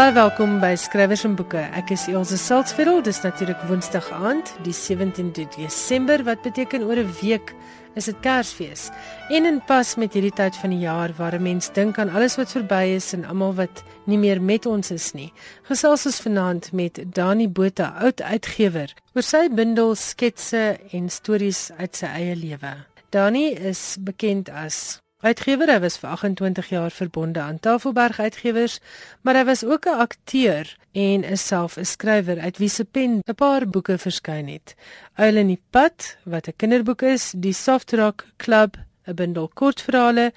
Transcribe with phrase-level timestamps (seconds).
[0.00, 1.60] Baie welkom by Skrywers en Boeke.
[1.76, 3.02] Ek is Elsje Salzveld.
[3.04, 7.52] Dis natuurlik Woensdag aand, die 17de Desember, wat beteken oor 'n week
[7.94, 8.88] is dit Kersfees.
[9.28, 12.36] En in pas met hierdie tyd van die jaar waar 'n mens dink aan alles
[12.36, 15.32] wat verby is en almal wat nie meer met ons is nie.
[15.68, 21.96] Gesels ons vanaand met Dani Botha, oud uitgewer, oor sy bundel sketse en stories uit
[21.96, 22.86] sy eie lewe.
[23.10, 28.78] Dani is bekend as Uitgewer, was vir 28 jaar verbonde aan Tafelberg Uitgewers,
[29.20, 33.20] maar hy was ook 'n akteur en is self 'n skrywer uit wie se pen
[33.26, 34.74] 'n paar boeke verskyn het.
[35.14, 40.32] Uil in die pad, wat 'n kinderboek is, die Soft Rock Club, 'n bundel kortverhale,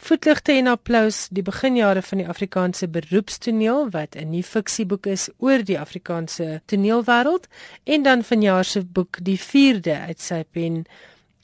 [0.00, 5.64] Voetligte en applous, die beginjare van die Afrikaanse beroepstoneel wat 'n nuwe fiksieboek is oor
[5.64, 7.48] die Afrikaanse toneelwêreld
[7.84, 10.86] en dan vanjaar se boek Die 4de uit sy pen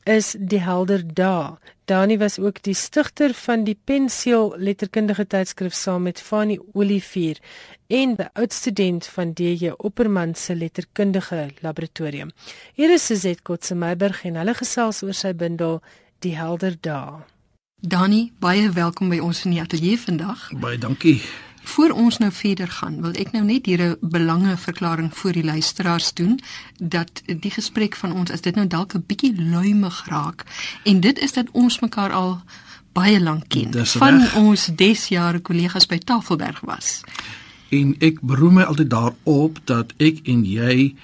[0.06, 1.56] is die helder dae.
[1.86, 7.38] Dani was ook die stigter van die Penseel letterkundige tydskrif saam met Fanny Olivier
[7.86, 12.30] en die oudstudent van DJ Opperman se letterkundige laboratorium.
[12.74, 15.80] Hier is Suzette Kotse Meiberg en hulle gesels oor sy bundel
[16.24, 17.24] Die helder dae.
[17.82, 20.48] Dani, baie welkom by ons in die ateljee vandag.
[20.62, 21.20] Baie dankie.
[21.66, 26.12] Voor ons nou verder gaan, wil ek nou net hier 'n belangeverklaring vir die luisteraars
[26.14, 26.38] doen
[26.78, 30.44] dat die gesprek van ons as dit nou dalk 'n bietjie luimig raak
[30.84, 32.40] en dit is dat ons mekaar al
[32.92, 37.00] baie lank ken van ons desjare kollegas by Tafelberg was.
[37.68, 40.94] En ek beroem my altyd daarop dat ek en jy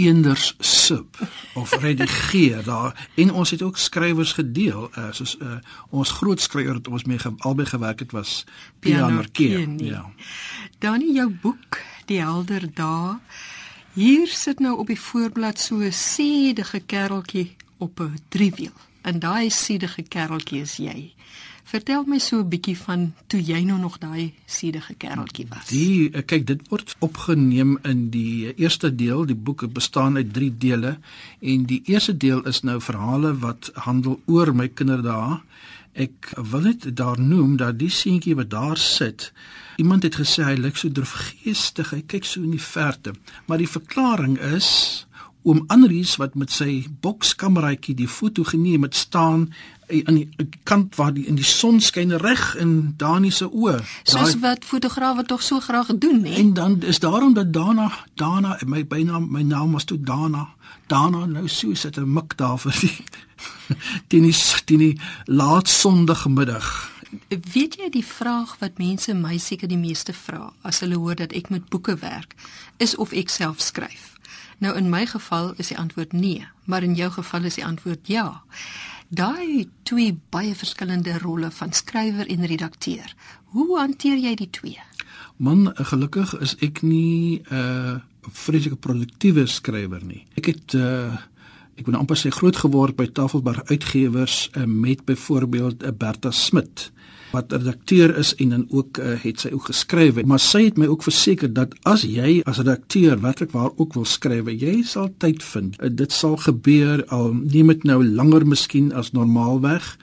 [0.00, 1.18] eenders sub
[1.54, 3.08] of redigeer daar.
[3.14, 5.58] En ons het ook skrywers gedeel uh, soos uh,
[5.90, 8.44] ons groot skrywer wat ons mee ge, albei gewerk het was
[8.78, 10.04] Pian Marquee ja.
[10.78, 13.18] Dan in jou boek die helder dae
[13.94, 19.50] hier sit nou op die voorblad so 'n sedige kereltjie op 'n driewiel en daai
[19.50, 21.14] sedige kereltjie is jy
[21.70, 25.68] Vertel my so 'n bietjie van toe jy nou nog daai siedige kereltjie was.
[25.68, 29.24] Die eh, kyk dit word opgeneem in die eerste deel.
[29.24, 30.98] Die boek bestaan uit 3 dele
[31.40, 35.38] en die eerste deel is nou verhale wat handel oor my kinderdae.
[35.92, 39.32] Ek wil net daar noem dat die seentjie wat daar sit,
[39.76, 41.90] iemand het gesê hy lyk so droefgeestig.
[41.90, 43.14] Hy kyk so in die verte.
[43.46, 45.06] Maar die verklaring is
[45.42, 49.52] oom Anrius wat met sy bokskameraitjie die foto geneem het staan
[49.90, 53.80] aan die kant waar die in die son skyn reg in Dani se oë.
[54.02, 56.34] Soos wat fotograwe tog so graag doen, hè?
[56.34, 60.48] En dan is daarom dat Dana, Dana, my bynaam, my naam was toe Dana.
[60.86, 62.96] Dana nou so sit 'n mik daar vir die
[64.08, 66.90] teen die teen die laat sondige middag.
[67.28, 71.32] Weet jy die vraag wat mense my seker die meeste vra as hulle hoor dat
[71.32, 72.34] ek met boeke werk,
[72.78, 74.14] is of ek self skryf.
[74.60, 78.06] Nou in my geval is die antwoord nee, maar in jou geval is die antwoord
[78.06, 78.42] ja.
[79.10, 83.10] Daai twee baie verskillende rolle van skrywer en redakteur.
[83.50, 84.78] Hoe hanteer jy die twee?
[85.42, 90.26] Man, gelukkig is ek nie 'n uh, vreeslike produktiewe skrywer nie.
[90.38, 91.18] Ek het uh
[91.80, 96.30] ek ben amper sê groot geword by Tafelberg Uitgewers uh, met byvoorbeeld 'n uh, Bertha
[96.30, 96.92] Smit
[97.30, 100.88] wat redakteur is en dan ook uh, het sy ook geskryf maar sy het my
[100.90, 105.42] ook verseker dat as jy as redakteur werklik waar ook wil skryf jy sal tyd
[105.42, 105.78] vind.
[105.78, 109.96] Uh, dit sal gebeur al neem dit nou langer miskien as normaalweg.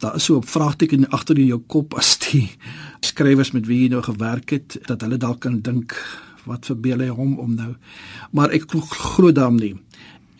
[0.00, 2.50] Daar is so 'n vraagteken agter in jou kop as die
[3.10, 5.94] skrywers met wie jy nou gewerk het dat hulle dalk kan dink
[6.44, 7.74] wat verbeel hy hom om nou?
[8.32, 9.76] Maar ek glo daarom nie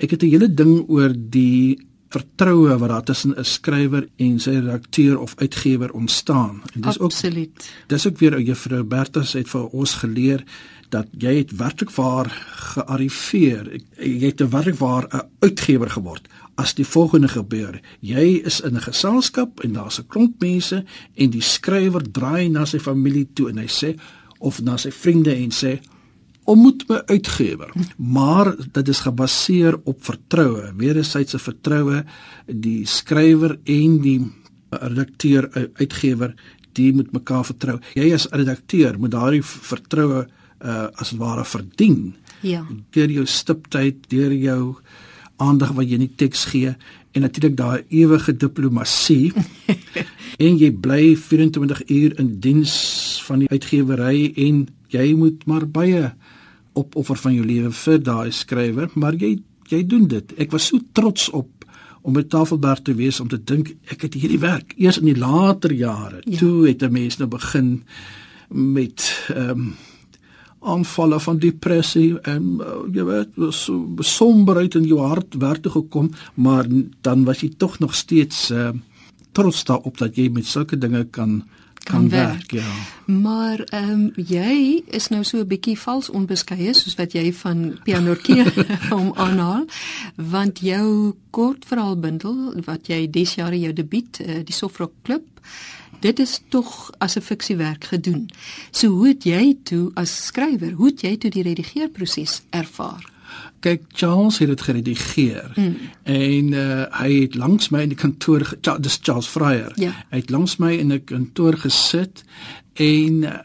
[0.01, 1.79] ek het 'n hele ding oor die
[2.11, 6.63] vertroue wat daar tussen 'n skrywer en sy redakteur of uitgewer ontstaan.
[6.75, 7.49] En dis Absoluut.
[7.49, 10.45] ook Dis ook weer juffrou Bertha het vir ons geleer
[10.89, 12.31] dat jy het werklik waar
[12.75, 13.81] gearriveer.
[13.97, 16.29] Jy het werklik waar 'n uitgewer geword.
[16.55, 20.85] As die volgende gebeur, jy is in 'n geselskap en daar's 'n klomp mense
[21.15, 23.99] en die skrywer draai na sy familie toe en hy sê
[24.39, 25.81] of na sy vriende en sê
[26.51, 27.73] ontmoet my uitgewer.
[27.97, 32.05] Maar dit is gebaseer op vertroue wederwysige vertroue
[32.47, 34.19] die skrywer en die
[34.71, 36.35] redakteur uitgewer
[36.79, 37.79] die moet mekaar vertrou.
[37.99, 42.15] Jy as redakteur moet daardie vertroue uh, as ware verdien.
[42.47, 42.63] Ja.
[42.95, 44.63] Deur jou stiptyd deur jou
[45.41, 46.75] aandag wat jy in die teks gee
[47.17, 49.33] en natuurlik daai ewige diplomatie.
[50.41, 52.75] En jy bly 24 uur in diens
[53.27, 56.15] van die uitgewery en jy moet maar baie
[56.73, 59.39] opoffer van jou lewe vir daai skrywer, maar jy
[59.71, 60.33] jy doen dit.
[60.43, 61.61] Ek was so trots op
[62.03, 65.19] om by Tafelberg te wees om te dink ek het hierdie werk eers in die
[65.21, 66.23] later jare.
[66.25, 66.39] Ja.
[66.41, 67.85] Toe het 'n mens nou begin
[68.49, 69.77] met ehm um,
[70.61, 76.11] aanvalle van depressie en uh, jy weet so besomberheid in jou hart werk toe gekom,
[76.35, 76.67] maar
[77.01, 78.71] dan was jy tog nog steeds uh,
[79.33, 81.43] trots daarop dat jy met sulke dinge kan
[81.91, 82.51] kan, kan werk.
[82.51, 82.53] werk.
[82.61, 82.71] Ja.
[83.11, 87.79] Maar ehm um, jy is nou so 'n bietjie vals onbeskeie soos wat jy van
[87.85, 88.45] Pianorkie
[88.95, 89.67] hom aanhaal,
[90.15, 95.27] want jou kortverhaalbundel wat jy des jare jou debuut, uh, die Sofrok Klub,
[96.01, 98.31] dit is tog as 'n fiksiewerk gedoen.
[98.71, 103.20] So hoe het jy toe as skrywer, hoe het jy toe die redigeerproses ervaar?
[103.61, 105.77] Kyk Charles het dit geredigeer mm.
[106.03, 108.47] en uh, hy het langs my in die kantoor
[108.81, 109.93] dis Charles Fryer ja.
[110.11, 112.25] hy het langs my in 'n kantoor gesit
[112.75, 113.41] en uh,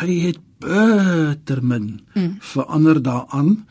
[0.00, 2.36] hy het bittermin mm.
[2.40, 3.66] verander daaraan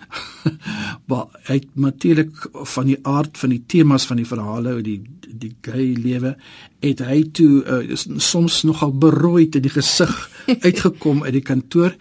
[1.10, 5.02] maar hy het natuurlik van die aard van die temas van die verhale oor die
[5.40, 6.34] die gay lewe
[6.82, 10.16] het hy toe uh, soms nogal berooid in die gesig
[10.66, 11.94] uitgekom uit die kantoor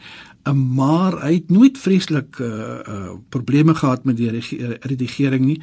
[0.54, 4.30] maar hy het nooit vreeslik uh, uh probleme gehad met die
[4.80, 5.60] redigering nie.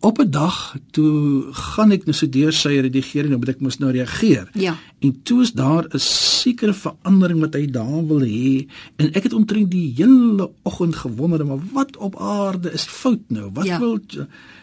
[0.00, 3.78] Op 'n dag toe gaan ek nou so deur sy redigering, nou moet ek mos
[3.78, 4.50] nou reageer.
[4.54, 4.76] Ja.
[4.98, 8.66] En toe is daar 'n sekere verandering wat hy daar wil hê
[8.96, 13.50] en ek het omtrent die hele oggend gewonder maar wat op aarde is fout nou?
[13.52, 13.78] Wat ja.
[13.78, 14.00] wil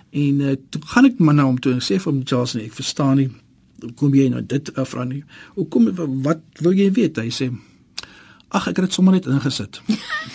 [0.10, 2.66] en uh, toe gaan ek maar nou om toe en sê vir hom Charles nee,
[2.66, 3.30] ek verstaan nie.
[3.80, 5.24] Hoe kom jy nou dit afra nie?
[5.56, 5.90] Hoe kom
[6.24, 7.18] wat wil jy weet?
[7.18, 7.52] Hy sê
[8.50, 9.82] Ag ek het dit sommer net ingesit.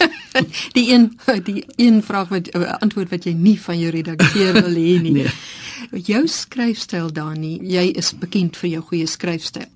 [0.76, 1.10] die een
[1.46, 5.14] die een vraag wat uh, antwoord wat jy nie van jou redakteur wil hê nie.
[5.18, 5.34] nee.
[6.04, 9.68] Jou skryfstyl Dani, jy is bekend vir jou goeie skryfstyl.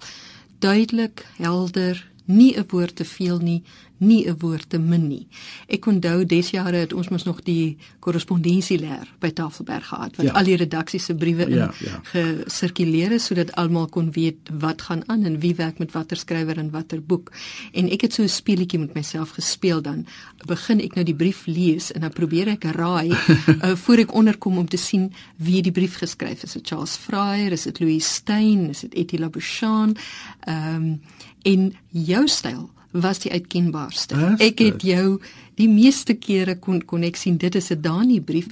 [0.59, 3.63] Duidelik, helder, nie 'n woord te veel nie,
[3.99, 5.27] nie 'n woord te min nie.
[5.67, 10.33] Ek onthou des jare het ons mos nog die korrespondensieleer by Tafelberg gehad wat ja.
[10.33, 12.01] al die redaksie se briewe in ja, ja.
[12.03, 16.59] gesirkuleer het sodat almal kon weet wat gaan aan en wie werk met watter skrywer
[16.59, 17.33] en watter boek.
[17.73, 20.07] En ek het so 'n speletjie met myself gespeel dan
[20.47, 24.59] begin ek nou die brief lees en dan probeer ek raai uh, voor ek onderkom
[24.59, 26.43] om te sien wie die brief geskryf het.
[26.43, 29.97] Is dit Charles Fryer, is dit Louis Stein, is dit Etty Labouchan?
[30.41, 31.01] Ehm um,
[31.43, 34.37] en jou styl was die uitkenbaarste.
[34.39, 35.21] Ek het jou
[35.59, 38.47] die meeste kere kon kon ek sien dit is 'n Dani brief.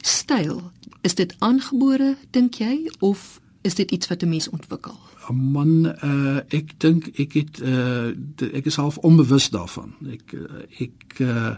[0.00, 0.72] Styl,
[1.02, 4.98] is dit aangebore dink jy of is dit iets wat 'n mens ontwikkel?
[5.32, 8.14] Man, uh, ek dink ek het uh,
[8.52, 9.94] ek is half onbewus daarvan.
[10.10, 11.56] Ek uh, ek ehm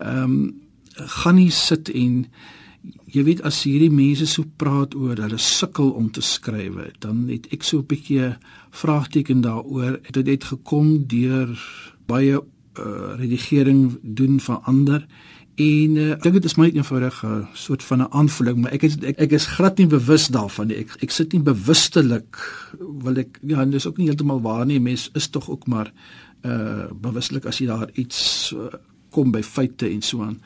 [0.00, 0.60] uh, um,
[0.94, 2.26] gaan nie sit en
[3.12, 7.46] jy weet as hierdie mense so praat oor hulle sukkel om te skryf, dan het
[7.52, 8.36] ek so 'n bietjie
[8.70, 10.00] vraagteken daaroor.
[10.10, 11.48] Dit het gekom deur
[12.06, 12.40] baie
[12.78, 15.06] uh, redigering doen van ander
[15.54, 18.72] en uh, ek dink dit is my eenvoudig 'n uh, soort van 'n aanvoeling, maar
[18.72, 20.76] ek is ek, ek is glad nie bewus daarvan nie.
[20.76, 22.36] Ek ek sit nie bewustelik
[22.78, 24.80] wil ek ja, dis ook nie heeltemal waar nie.
[24.80, 25.92] Mens is tog ook maar
[26.42, 28.72] uh bewustelik as jy daar iets uh,
[29.10, 30.40] kom by feite en so aan.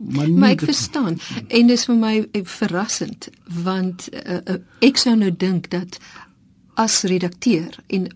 [0.00, 1.18] Maar, maar ek verstaan.
[1.48, 3.28] En dis vir my eh, verrassend
[3.64, 5.98] want uh, ek sou nou dink dat
[6.80, 8.06] as redakteur en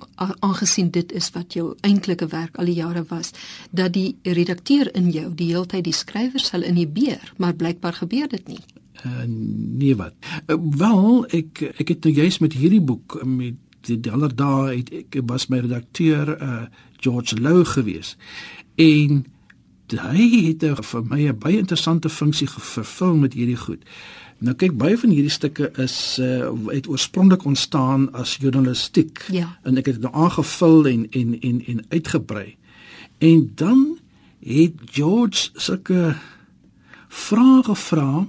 [0.40, 3.34] aangesien dit is wat jou eintlike werk al die jare was
[3.70, 8.30] dat die redakteur in jou die hele tyd die skrywer sal inhibeer maar blykbaar gebeur
[8.32, 8.62] dit nie.
[9.04, 10.16] Uh, nee wat?
[10.46, 15.20] Uh, wel ek ek het nou juist met hierdie boek met die allerdae het ek
[15.28, 16.64] was my redakteur uh,
[17.04, 18.16] George Lou gewees.
[18.80, 19.24] En
[19.92, 23.82] hy het vir my 'n baie interessante funksie vervul met hierdie goed.
[24.38, 29.58] Nou kyk baie van hierdie stukke is uh, het oorspronklik ontstaan as journalistiek ja.
[29.62, 32.56] en ek het dit nou aangevul en en en en uitgebrei.
[33.18, 33.98] En dan
[34.44, 36.16] het George sulke
[37.08, 38.26] vrae gevra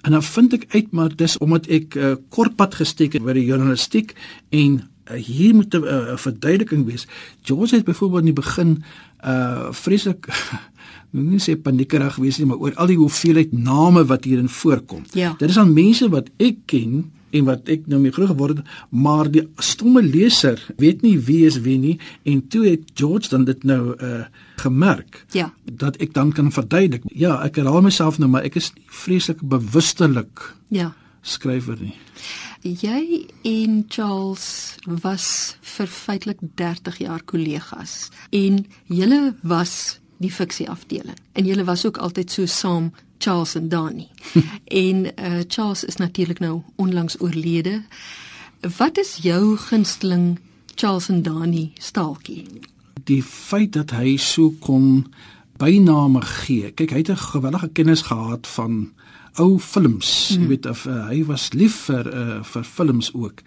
[0.00, 3.34] en dan vind ek uit maar dis omdat ek uh, kort pad gesteek het by
[3.36, 4.14] die journalistiek
[4.54, 7.06] en uh, hier moet 'n uh, verduideliking wees.
[7.42, 8.84] George het byvoorbeeld in die begin
[9.24, 10.28] uh vreeslik
[11.10, 15.06] nie sê paniekerig gewees nie, maar oor al die hoeveelheid name wat hierin voorkom.
[15.16, 15.32] Ja.
[15.40, 18.68] Dit is aan mense wat ek ken en wat ek nou mee groot geword het,
[18.88, 21.96] maar die stomme leser weet nie wie is wie nie
[22.28, 25.52] en toe het George dan dit nou uh gemerk ja.
[25.64, 27.04] dat ek dan kan verduidelik.
[27.14, 30.90] Ja, ek herhaal myself nou, maar ek is nie vreeslik bewustelik ja
[31.22, 31.94] skrywer nie.
[32.62, 41.16] Jy en Charles was vir feitelik 30 jaar kollegas en julle was die fiksie afdeling.
[41.32, 44.08] En julle was ook altyd so saam Charles en Danny.
[44.86, 47.82] en uh, Charles is natuurlik nou onlangs oorlede.
[48.76, 50.38] Wat is jou gunsteling
[50.74, 52.46] Charles en Danny staaltjie?
[53.04, 55.06] Die feit dat hy so kon
[55.58, 56.72] byname gee.
[56.74, 58.92] Kyk, hy het 'n gewellige kennis gehad van
[59.38, 60.12] ou films.
[60.34, 60.42] Mm.
[60.42, 63.44] Jy weet of uh, hy was lief vir uh, vir films ook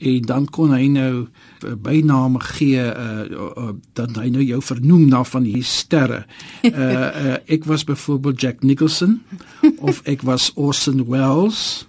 [0.00, 5.04] en dan kon hy nou eh, byname gee uh, uh, dat hy nou jou vernoem
[5.12, 6.24] na van die sterre.
[6.64, 9.20] Uh, uh ek was byvoorbeeld Jack Nicholson
[9.78, 11.84] of ek was Orson Welles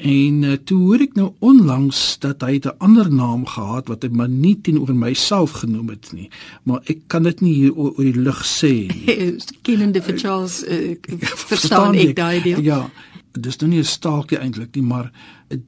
[0.00, 4.08] En uh, toe hoor ek nou onlangs dat hy 'n ander naam gehad wat hy
[4.08, 6.30] maar nie teenoor myself genoem het nie.
[6.62, 9.36] Maar ek kan dit nie hier oor die lug sê nie.
[9.66, 10.96] Kennende vir Charles uh,
[11.52, 12.62] verstaan ek daai deel.
[12.64, 12.90] Ja,
[13.32, 15.12] dis nou nie 'n staaltjie eintlik nie, maar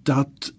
[0.02, 0.52] dat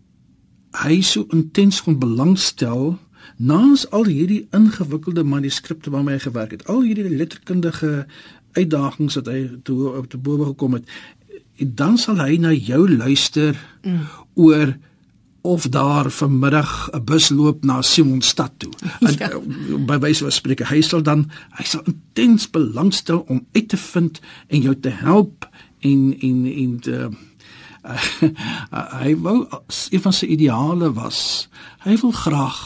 [0.86, 3.00] hy so intens kon belangstel
[3.38, 6.68] naans al hierdie ingewikkelde manuskripte waarmee hy gewerk het.
[6.68, 8.06] Al hierdie letterkundige
[8.54, 10.90] uitdagings wat hy toe te bowe gekom het
[11.58, 14.00] dan sal hy na jou luister mm.
[14.34, 14.74] oor
[15.44, 18.72] of daar vanmiddag 'n bus loop na Simonstad toe.
[19.00, 19.30] En ja.
[19.30, 21.30] Eh, by wyse van spreek, hy sal dan
[21.60, 26.80] hy sal intens belangstel om uit te vind en jou te help en en en
[26.80, 27.10] te
[27.84, 28.30] uh,
[29.04, 29.48] hy wou
[29.90, 31.50] een van sy ideale was.
[31.84, 32.62] Hy wil graag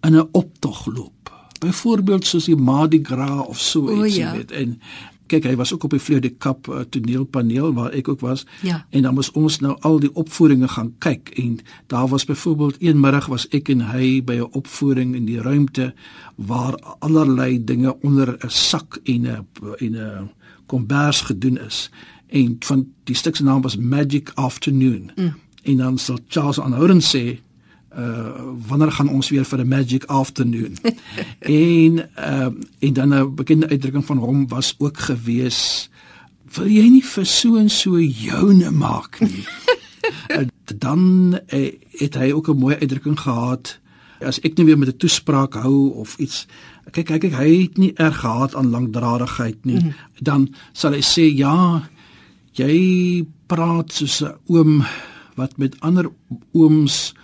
[0.00, 1.32] in 'n optog loop.
[1.58, 4.32] Byvoorbeeld soos die Mardi Gras of so iets, ja.
[4.32, 4.80] weet en
[5.28, 8.46] kyk hy was ook op die Fleur de Cap uh, toneelpaneel waar ek ook was
[8.66, 8.80] ja.
[8.90, 11.58] en dan moes ons nou al die opvoeringe gaan kyk en
[11.92, 15.94] daar was byvoorbeeld een middag was ek en hy by 'n opvoering in die ruimte
[16.36, 19.46] waar allerlei dinge onder 'n sak en 'n
[19.78, 20.30] en 'n
[20.66, 21.90] kombers gedoen is
[22.26, 25.34] en van die stuk se naam was Magic Afternoon mm.
[25.62, 27.40] en dan sal Charles aanhoudend sê
[27.96, 30.76] uh wanneer gaan ons weer vir 'n magic afternoon?
[31.40, 35.90] En uh en dan 'n bekende uitdrukking van hom was ook gewees
[36.56, 39.44] wil jy nie vir so en so joune maak nie?
[40.32, 40.46] Uh,
[40.84, 41.68] dan uh,
[42.00, 43.78] het hy ook 'n mooi uitdrukking gehad.
[44.20, 46.46] As ek nie weer met 'n toespraak hou of iets
[46.90, 49.80] kyk kyk kyk hy het nie erg gehad aan langdradigheid nie.
[49.82, 49.94] Mm.
[50.20, 51.88] dan sal hy sê ja
[52.52, 54.84] jy praat soos 'n oom
[55.36, 56.10] wat met ander
[56.52, 57.14] ooms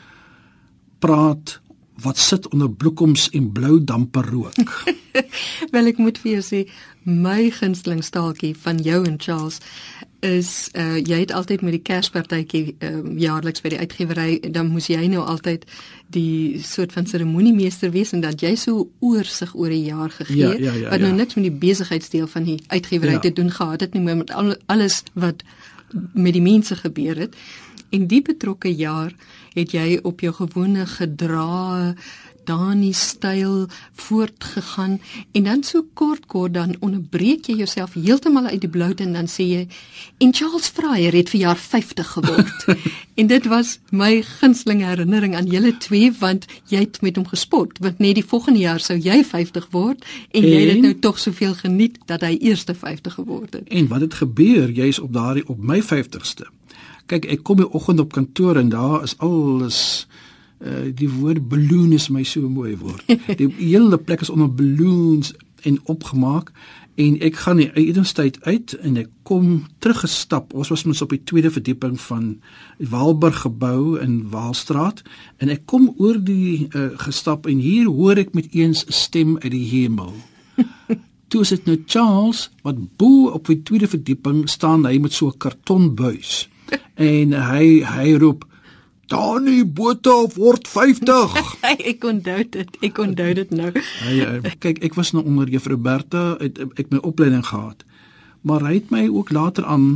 [1.04, 1.60] praat
[2.02, 4.84] wat sit onder bloekoms en blou dampe rook.
[5.74, 6.62] Wel ek moet vir jou sê
[7.04, 9.60] my gunsteling staaltjie van jou en Charles
[10.24, 14.88] is uh jy het altyd met die Kerspartytjie uh, jaarliks by die uitgewery dan moes
[14.88, 15.66] jy nou altyd
[16.16, 20.54] die soort van seremoniemeester wees en dat jy so oorsig oor 'n jaar gegee ja,
[20.56, 21.18] ja, ja, wat nou ja.
[21.20, 23.20] niks met die besigheidsdeel van die uitgewery ja.
[23.20, 25.44] te doen gehad het nie maar met al, alles wat
[26.14, 27.36] met die mense gebeur het
[27.94, 29.12] En die betrokke jaar
[29.54, 31.94] het jy op jou gewone gedra
[32.44, 35.00] Dani styl voortgegaan
[35.32, 39.28] en dan so kort kort dan onderbreek jy jouself heeltemal uit die bloute en dan
[39.30, 39.62] sê jy
[40.18, 42.64] en Charles Fryer het vir jaar 50 geword.
[43.20, 47.78] en dit was my gunsteling herinnering aan julle twee want jy het met hom gespot
[47.80, 51.18] want net die volgende jaar sou jy 50 word en, en jy het nou tog
[51.18, 53.68] soveel geniet dat hy eerste 50 geword het.
[53.68, 56.50] En wat het gebeur jy's op daardie op my 50ste?
[57.06, 60.06] Kyk, ek kom die oggend op kantoor en daar is alles
[60.64, 63.04] uh die woord balloon is my so mooi woord.
[63.40, 65.34] Die hele plek is onder balloons
[65.68, 66.52] en opgemaak
[66.94, 70.52] en ek gaan die etenstyd uit en ek kom teruggestap.
[70.54, 72.28] Ons was mos op die tweede verdieping van
[72.78, 75.02] Walburg gebou in Waalstraat
[75.42, 79.36] en ek kom oor die uh, gestap en hier hoor ek met eens 'n stem
[79.42, 80.14] uit die hemel.
[81.34, 85.38] Toe sit nou Charles wat bo op die tweede verdieping staan hy met so 'n
[85.38, 86.46] kartonbuis
[86.94, 88.44] en hy hy roep
[89.06, 91.36] Dani Botha word 50.
[91.90, 92.78] ek onthou dit.
[92.88, 93.70] Ek onthou dit nou.
[94.00, 97.84] Hy kyk ek was nou onder Juffrou Bertha het ek my opleiding gehad.
[98.44, 99.86] Maar hy het my ook later aan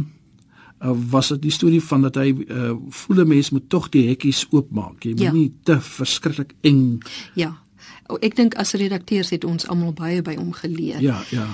[0.81, 4.09] uh, was dit die storie van dat hy uh, voel 'n mens moet tog die
[4.09, 5.03] hekkies oopmaak.
[5.05, 5.33] Jy moet ja.
[5.33, 7.01] nie te verskriklik eng.
[7.35, 7.57] Ja.
[8.21, 11.01] Ek dink as redakteurs het ons almal baie by hom geleer.
[11.01, 11.49] Ja, ja.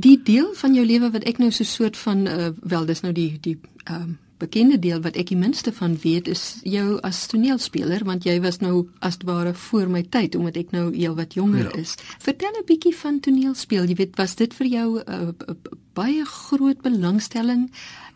[0.00, 3.00] Die deel van jou lewe wat ek nou so 'n soort van uh, wel dis
[3.00, 6.98] nou die die ehm um, bekende deel wat ek die minste van weet is jou
[7.06, 11.16] as toneelspeler want jy was nou as ware voor my tyd omdat ek nou heel
[11.18, 11.82] wat jonger ja.
[11.84, 11.96] is.
[12.18, 13.88] Vertel 'n bietjie van toneelspeel.
[13.88, 15.54] Jy weet, was dit vir jou 'n uh, uh,
[15.94, 17.70] baie groot belangstelling?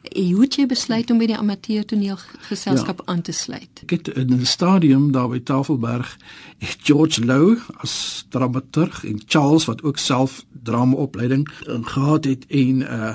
[0.04, 3.04] Hoe het jy besluit om by die amateur toneelgeselskap ja.
[3.12, 3.82] aan te sluit?
[3.82, 6.16] Ek het in 'n stadium daar by Tafelberg
[6.58, 13.14] George Lou as dramaturg en Charles wat ook self dramaopleiding gehad het en uh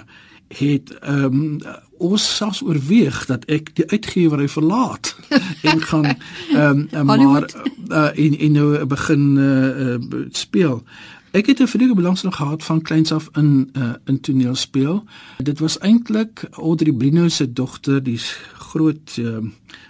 [0.50, 1.62] het ehm um,
[2.00, 5.16] ons selfs oorweeg dat ek die uitgewery verlaat
[5.70, 7.46] en gaan ehm um, maar
[7.92, 10.84] uh, in in nou begin uh, uh, speel.
[11.32, 15.04] Ek het 'n vreemde belangstelling gehad van kleins af in uh, in toneelspeel.
[15.38, 18.20] Dit was eintlik Audrey Brino se dogter, die
[18.54, 19.38] groot uh,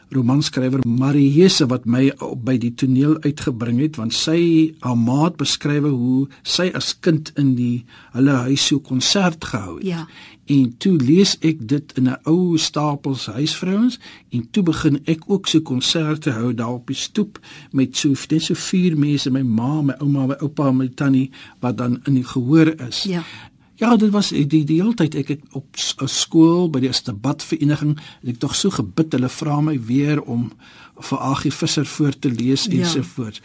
[0.09, 2.09] romanskrywer Mariese wat my
[2.43, 7.53] by die toneel uitgebring het want sy haar maat beskryf hoe sy as kind in
[7.59, 7.85] die
[8.15, 9.85] hulle huis so konsert gehou het.
[9.87, 10.07] Ja.
[10.49, 15.47] En toe lees ek dit in 'n ou stapels huisvrouens en toe begin ek ook
[15.47, 17.39] so konserte hou daar op die stoep
[17.71, 21.29] met so net so vier mense, my ma, my ouma, my oupa, my tannie
[21.59, 23.03] wat dan in die gehoor is.
[23.03, 23.23] Ja.
[23.75, 25.65] Ja, dit was die die hele tyd ek het op
[26.05, 30.51] skool by die debatvereniging en ek tog so gebid hulle vra my weer om
[30.99, 32.87] vir Agie Visser voor te lees ja.
[32.87, 33.41] so voort.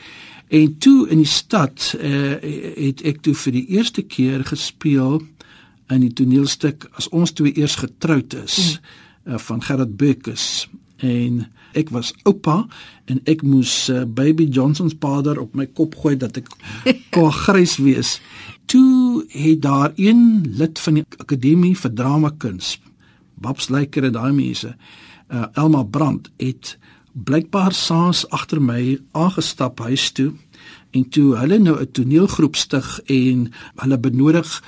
[0.49, 2.34] En toe in die stad uh,
[2.76, 5.23] het ek toe vir die eerste keer gespeel
[5.93, 9.35] in die toneelstuk as ons twee eers getroud is mm.
[9.35, 10.69] uh, van Gerard Bekus
[11.05, 12.62] en ek was oupa
[13.11, 16.49] en ek moes uh, baby Johnson se vader op my kop gooi dat ek
[17.14, 18.19] kwa grys wees.
[18.71, 22.79] Toe het daar een lid van die akademie vir drama kuns,
[23.35, 26.76] Babs Leiker en daai mense, uh, Elma Brandt het
[27.14, 30.33] blykbaar saans agter my aangestap huis toe
[30.95, 33.50] en toe hulle nou 'n toneelgroep stig en
[33.83, 34.62] hulle benodig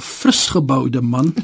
[0.00, 1.34] frisgeboude man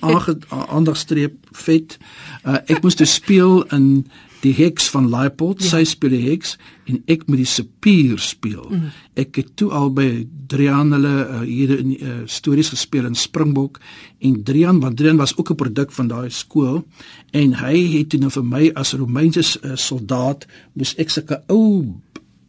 [0.76, 1.98] aandag streep vet.
[2.44, 4.04] Uh, ek moes dus speel in
[4.42, 5.76] die heks van Leipold, ja.
[5.76, 6.56] sy speel die heks
[6.90, 8.64] en ek moet die sepier speel.
[8.66, 8.88] Mm.
[9.22, 10.06] Ek het toe al by
[10.50, 13.78] Drian hulle uh, hier in uh, stories gespeel in Springbok
[14.26, 16.82] en Drian want Drian was ook 'n produk van daai skool
[17.30, 21.94] en hy het toe nou vir my as Romeinse uh, soldaat moes ek sulke ou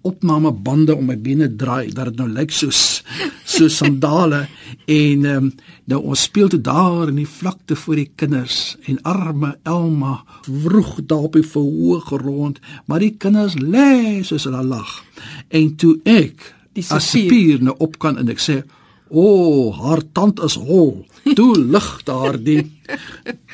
[0.04, 3.04] opname bande om my bene draai dat dit nou lyk soos
[3.46, 4.46] so sandale.
[4.90, 5.50] En um,
[5.88, 10.18] nou ons speel toe daar in die vlakte voor die kinders en arme Elma
[10.48, 14.98] vroeg daar op die verhoog rond maar die kinders lê soos hulle lag.
[15.54, 16.50] En toe ek
[16.90, 18.64] as spier nou op kan en ek sê
[19.14, 21.04] o oh, haar tand is hol.
[21.38, 22.64] Toe lig daar die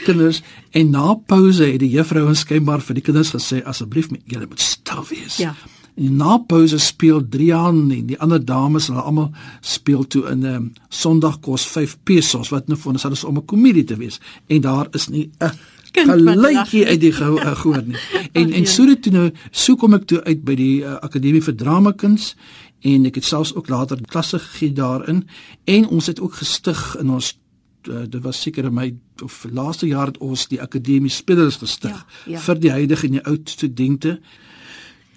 [0.06, 0.40] kinders.
[0.72, 5.04] En na pouse het die juffrou skynbaar vir die kinders gesê asseblief julle moet stil
[5.12, 5.42] wees.
[5.44, 5.54] Ja
[6.00, 10.46] En na pouse speel Drian en die ander dames hulle almal speel toe in 'n
[10.46, 13.98] um, ehm, Sondag kos 5 pesos wat nou vir ons alles om 'n komedie te
[13.98, 15.52] wees en daar is nie 'n
[15.92, 17.98] geluidjie uit die gehoor nie.
[18.40, 21.44] En en so dit toe nou so kom ek toe uit by die uh, Akademie
[21.44, 22.36] vir Dramakuns
[22.82, 25.28] en ek het selfs ook later klasse gegee daarin
[25.66, 27.40] en ons het ook gestig in ons
[27.88, 31.92] uh, dit was seker in my of laaste jaar het ons die Akademie Spelers gestig
[31.92, 32.40] ja, ja.
[32.40, 34.20] vir die huidige en die ou studente.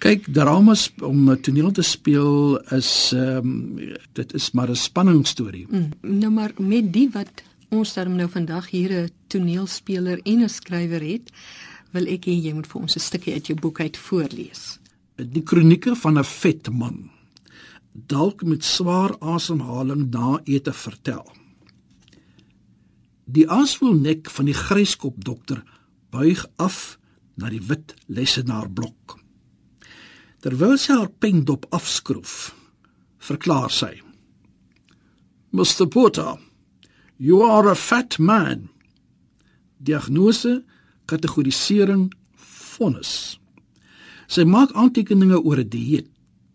[0.03, 5.67] Kyk, dramas om 'n toneel te speel is ehm um, dit is maar 'n spanningstorie.
[5.69, 10.49] Mm, nou maar met die wat ons dan nou vandag hier 'n toneelspeler en 'n
[10.49, 11.31] skrywer het,
[11.91, 14.79] wil ek hê jy moet vir ons 'n stukkie uit jou boek uit voorlees.
[15.15, 17.09] Die kronieke van 'n vet man.
[17.91, 21.31] Dalk met swaar asemhaling na ete vertel.
[23.25, 25.63] Die asvol nek van die gryskop dokter
[26.09, 26.99] buig af
[27.35, 29.22] na die wit lesenaar blok.
[30.43, 32.51] Terwyl sy haar pendop afskroef,
[33.23, 34.01] verklaar sy:
[35.55, 35.87] "Mr.
[35.87, 36.35] Porter,
[37.17, 38.69] you are a fat man."
[39.79, 40.63] Diagnose:
[41.05, 42.11] kategorisering:
[42.73, 43.39] vonnis.
[44.27, 46.09] Sy maak aantekeninge oor 'n dieet.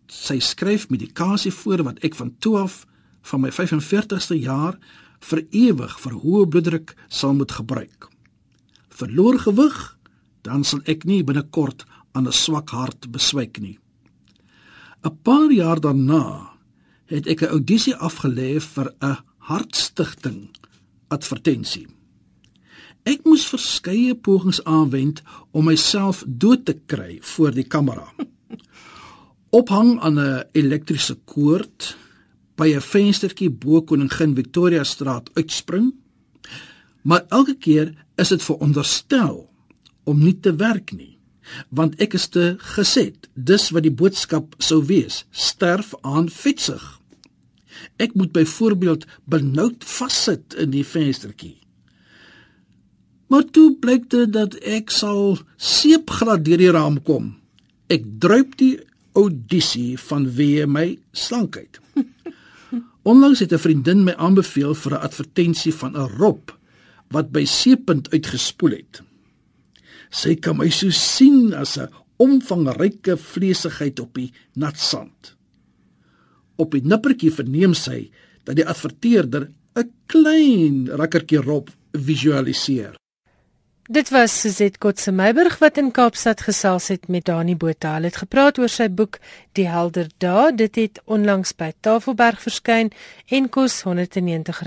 [0.07, 2.85] Sy skryf medikasie voor wat ek van toe af
[3.21, 4.77] van my 45ste jaar
[5.19, 8.07] vir ewig vir hoë bloeddruk sal moet gebruik.
[8.89, 9.97] Verloor gewig,
[10.41, 13.79] dan sal ek nie binnekort aan 'n swak hart beswyk nie.
[15.03, 16.49] 'n Paar jaar daarna
[17.05, 20.49] het ek 'n audisie afgelê vir 'n hartstigting
[21.07, 21.87] advertensie.
[23.03, 28.13] Ek moes verskeie pogings aanwend om myself dood te kry voor die kamera.
[29.59, 31.97] Ophang aan 'n elektriese koord
[32.55, 35.93] by 'n venstertjie bo Koningin Victoria straat uitspring.
[37.01, 39.49] Maar elke keer is dit veronderstel
[40.03, 41.18] om nie te werk nie
[41.69, 43.29] want ek is te geset.
[43.33, 45.23] Dis wat die boodskap sou wees.
[45.31, 46.83] Sterf aan fietsig.
[47.97, 51.57] Ek moet byvoorbeeld benoud vassit in die venstertjie.
[53.29, 57.35] Maar toe blyk dit dat ek sal seepglad deur die raam kom.
[57.89, 58.79] Ek druip die
[59.17, 61.79] audisie van wie my slankheid.
[63.09, 66.57] Onlangs het 'n vriendin my aanbeveel vir 'n advertensie van 'n rop
[67.09, 69.01] wat by seepunt uitgespoel het
[70.09, 75.35] Sy kan my so sien as 'n omvangryke vleesigheid op die nat sand.
[76.57, 78.09] Op die nippertjie verneem sy
[78.43, 82.99] dat die adverteerder 'n klein rakkertjie rob visualiseer.
[83.89, 87.95] Dit was Suzette Kotse Meiburg wat in Kaapstad gesels het met Dani Botha.
[87.95, 89.17] Hulle het gepraat oor sy boek
[89.57, 90.51] Die Helder Dae.
[90.53, 92.91] Dit het onlangs by Tafelberg verskyn
[93.33, 94.61] en kos R190.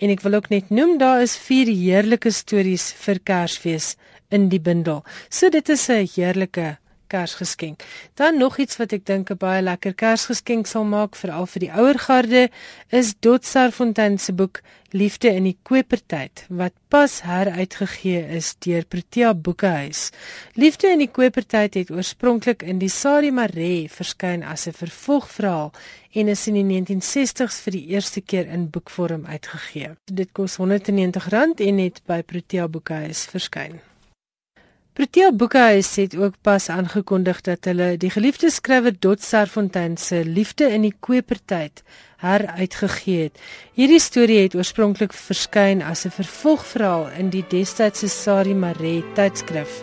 [0.00, 3.98] En ek wil ook net noem daar is vier heerlike stories vir Kersfees
[4.34, 5.04] in die bundel.
[5.30, 6.78] So dit is 'n heerlike
[7.14, 7.82] Kersgeskenk.
[8.14, 11.72] Dan nog iets wat ek dink 'n baie lekker Kersgeskenk sal maak veral vir die
[11.72, 12.50] ouer garde
[12.88, 19.34] is Dotsar Fontaine se boek Liefde in die Kopertyd wat pas heruitgegee is deur Protea
[19.34, 20.10] Boekehuis.
[20.54, 25.72] Liefde in die Kopertyd het oorspronklik in die Sari Mare verskyn as 'n vervolgverhaal
[26.14, 29.96] en is in die 1960s vir die eerste keer in boekvorm uitgegee.
[30.04, 33.93] Dit kos R190 en het by Protea Boekehuis verskyn.
[34.94, 40.68] Protea Boekehuis het ook pas aangekondig dat hulle die geliefde skrywer Dot Serfontein se Liefde
[40.70, 41.82] in die Kopertyd
[42.22, 43.40] heruitgegee het.
[43.74, 49.82] Hierdie storie het oorspronklik verskyn as 'n vervolgverhaal in die destydse Sari Mare tydskrif.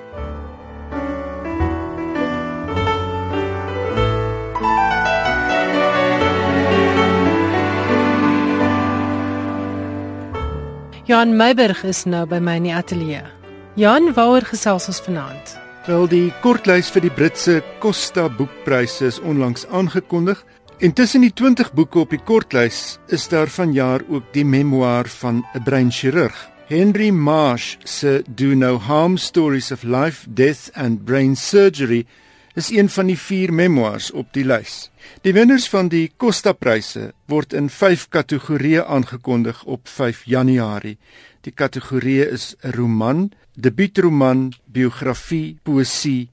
[11.04, 13.40] Jan Meiberg is nou by my in die ateljee.
[13.79, 15.53] Jan, waaroor gesels ons vanaand?
[15.88, 20.41] Wel die kortlys vir die Britse Costa boekpryse is onlangs aangekondig.
[20.84, 25.45] En tussen die 20 boeke op die kortlys is daar vanjaar ook die memoir van
[25.55, 26.36] 'n breinchirurg.
[26.67, 32.05] Henry Marsh se Do No Harm Stories of Life, Death and Brain Surgery
[32.53, 34.91] is een van die vier memoirs op die lys.
[35.21, 40.97] Die wenners van die Costa-pryse word in 5 kategorieë aangekondig op 5 Januarie.
[41.41, 46.29] Die kategorieë is 'n roman, debuutroman, biografie, poësie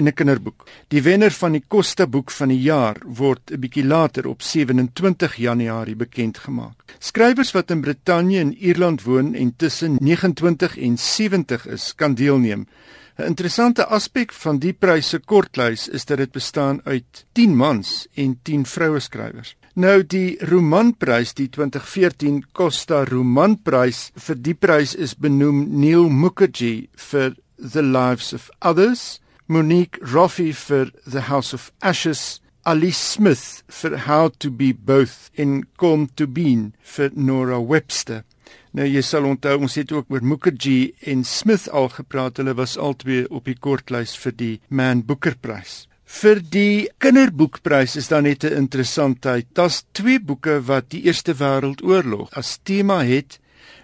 [0.00, 0.66] en 'n kinderboek.
[0.88, 5.36] Die wenner van die Costa boek van die jaar word 'n bietjie later op 27
[5.36, 6.76] Januarie bekend gemaak.
[6.98, 12.66] Skrywers wat in Brittanje en Ierland woon en tussen 29 en 70 is, kan deelneem.
[13.18, 18.38] 'n Interessante aspek van die pryse kortlys is dat dit bestaan uit 10 mans en
[18.42, 19.56] 10 vroue skrywers.
[19.80, 27.36] Nou die romanprys, die 2014 Costa Romanprys, vir die prys is benoem Neil Mukherjee vir
[27.56, 34.28] The Lives of Others, Monique Roffey vir The House of Ashes, Ali Smith vir How
[34.42, 38.26] to Be Both en Come to Being vir Nora Webster.
[38.76, 42.42] Nou jy sal onthou ons het ook oor Mukherjee en Smith al gepraat.
[42.42, 45.86] Hulle was albei op die kortlys vir die Man Booker Prys.
[46.10, 49.46] Vir die kinderboekprys is daar net 'n interessantheid.
[49.54, 53.38] Daar's twee boeke wat die Eerste Wêreldoorlog as tema het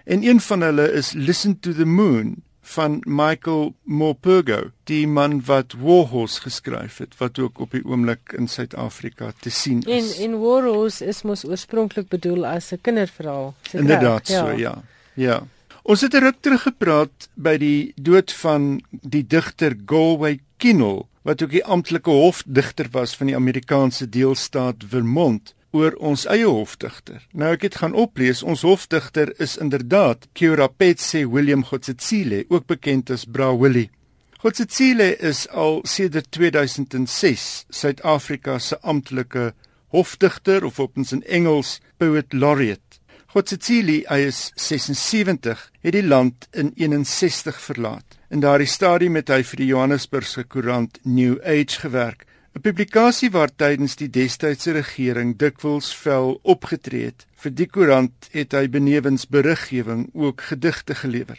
[0.05, 5.73] en een van hulle is Listen to the Moon van Michael Morpurgo, die man wat
[5.79, 10.19] Warhorse geskryf het wat ook op die oomblik in Suid-Afrika te sien is.
[10.19, 13.55] En en Warhorse is mos oorspronklik bedoel as 'n kinderverhaal.
[13.73, 14.41] Inderdaad ja.
[14.41, 14.83] so, ja.
[15.15, 15.47] Ja.
[15.83, 21.43] Ons het 'n ruk terug gepraat by die dood van die digter Galway Kinnell wat
[21.43, 27.19] ook die amptelike hofdigter was van die Amerikaanse deelstaat Vermont oor ons eie hofdigter.
[27.35, 33.27] Nou ek het gaan oplees, ons hofdigter is inderdaad Keurapetse William Gotsetsile, ook bekend as
[33.27, 33.91] Bra Willie.
[34.39, 39.51] Gotsetsile is al sedert 2006 Suid-Afrika se amptelike
[39.91, 43.01] hofdigter of op ons in Engels poet laureate.
[43.35, 48.17] Gotsetsile, hy is 76, het die land in 61 verlaat.
[48.27, 52.25] In daardie stadium het hy vir die Johannesburgse koerant New Age gewerk,
[52.57, 57.27] 'n publikasie waar tydens die destydse regering dikwels vel opgetree het.
[57.37, 61.39] Vir die koerant het hy benewens beriggewing ook gedigte gelewer.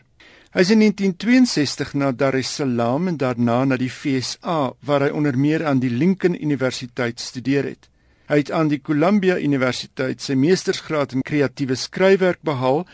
[0.54, 5.10] Hy is in 1962 na Dar es Salaam en daarna na die FSA waar hy
[5.10, 7.90] onder meer aan die Lincoln Universiteit studeer het.
[8.28, 12.88] Hy het aan die Columbia Universiteit sy meestersgraad in kreatiewe skryfwerk behaal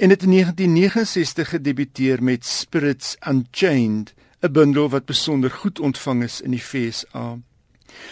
[0.00, 6.40] en het in 1969 gedebuteer met Spirits Unchained, 'n bundel wat besonder goed ontvang is
[6.40, 7.38] in die FSA.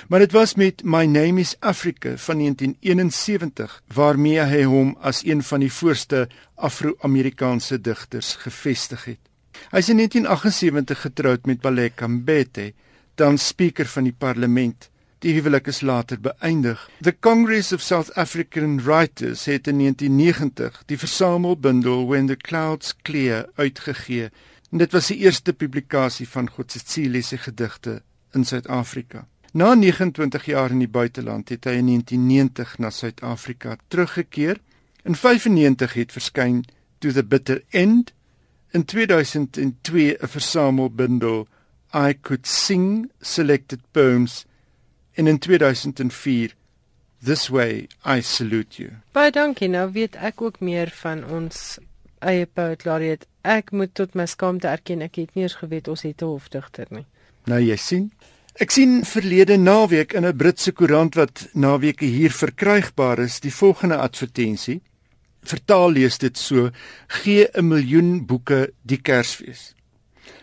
[0.09, 5.43] Maar dit was met My Name is Africa van 1971 waarmee hy hom as een
[5.43, 9.21] van die voorste Afro-Amerikaanse digters gevestig het.
[9.71, 12.73] Hy is in 1978 getroud met Baleka Mbete,
[13.15, 14.91] dan spreker van die parlement.
[15.19, 16.79] Die huwelik is later beëindig.
[17.03, 23.49] The Congress of South African Writers het in 1990 die versamelbundel When the Clouds Clear
[23.55, 24.31] uitgegee.
[24.71, 28.03] En dit was die eerste publikasie van Godsdienstige se gedigte
[28.33, 29.27] in Suid-Afrika.
[29.53, 34.61] Na 29 jaar in die buiteland het hy in 1990 na Suid-Afrika teruggekeer.
[35.03, 36.63] In 95 het verskyn
[36.99, 38.13] To the Bitter End.
[38.71, 41.49] In 2002 'n versamelbundel
[41.95, 44.45] I Could Sing Selected Poems
[45.19, 46.55] en in 2004
[47.19, 48.91] This way I salute you.
[49.13, 49.67] Baie dankie.
[49.69, 51.79] Nou weet ek ook meer van ons
[52.23, 53.27] eie poet laureate.
[53.43, 56.87] Ek moet tot my skaamte erken ek het nie eens geweet ons het 'n hofdigter
[56.91, 57.07] nie.
[57.47, 58.13] Nou jy sien.
[58.61, 63.97] Ek sien verlede naweek in 'n Britse koerant wat naweke hier verkrygbaar is, die volgende
[63.97, 64.81] advertensie.
[65.43, 66.71] Vertaal lees dit so:
[67.09, 69.75] gee 'n miljoen boeke die Kersfees.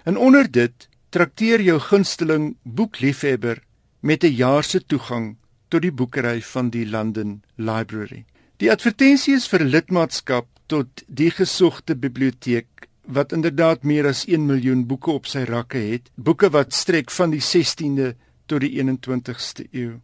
[0.04, 3.65] En onder dit trakteer jou gunsteling boekliefhebber
[4.06, 5.36] met 'n jaar se toegang
[5.68, 8.26] tot die boekery van die London Library.
[8.58, 12.68] Die advertensie is vir lidmaatskap tot die gesogte biblioteek
[13.02, 17.30] wat inderdaad meer as 1 miljoen boeke op sy rakke het, boeke wat strek van
[17.30, 18.14] die 16de
[18.46, 20.00] tot die 21ste eeu.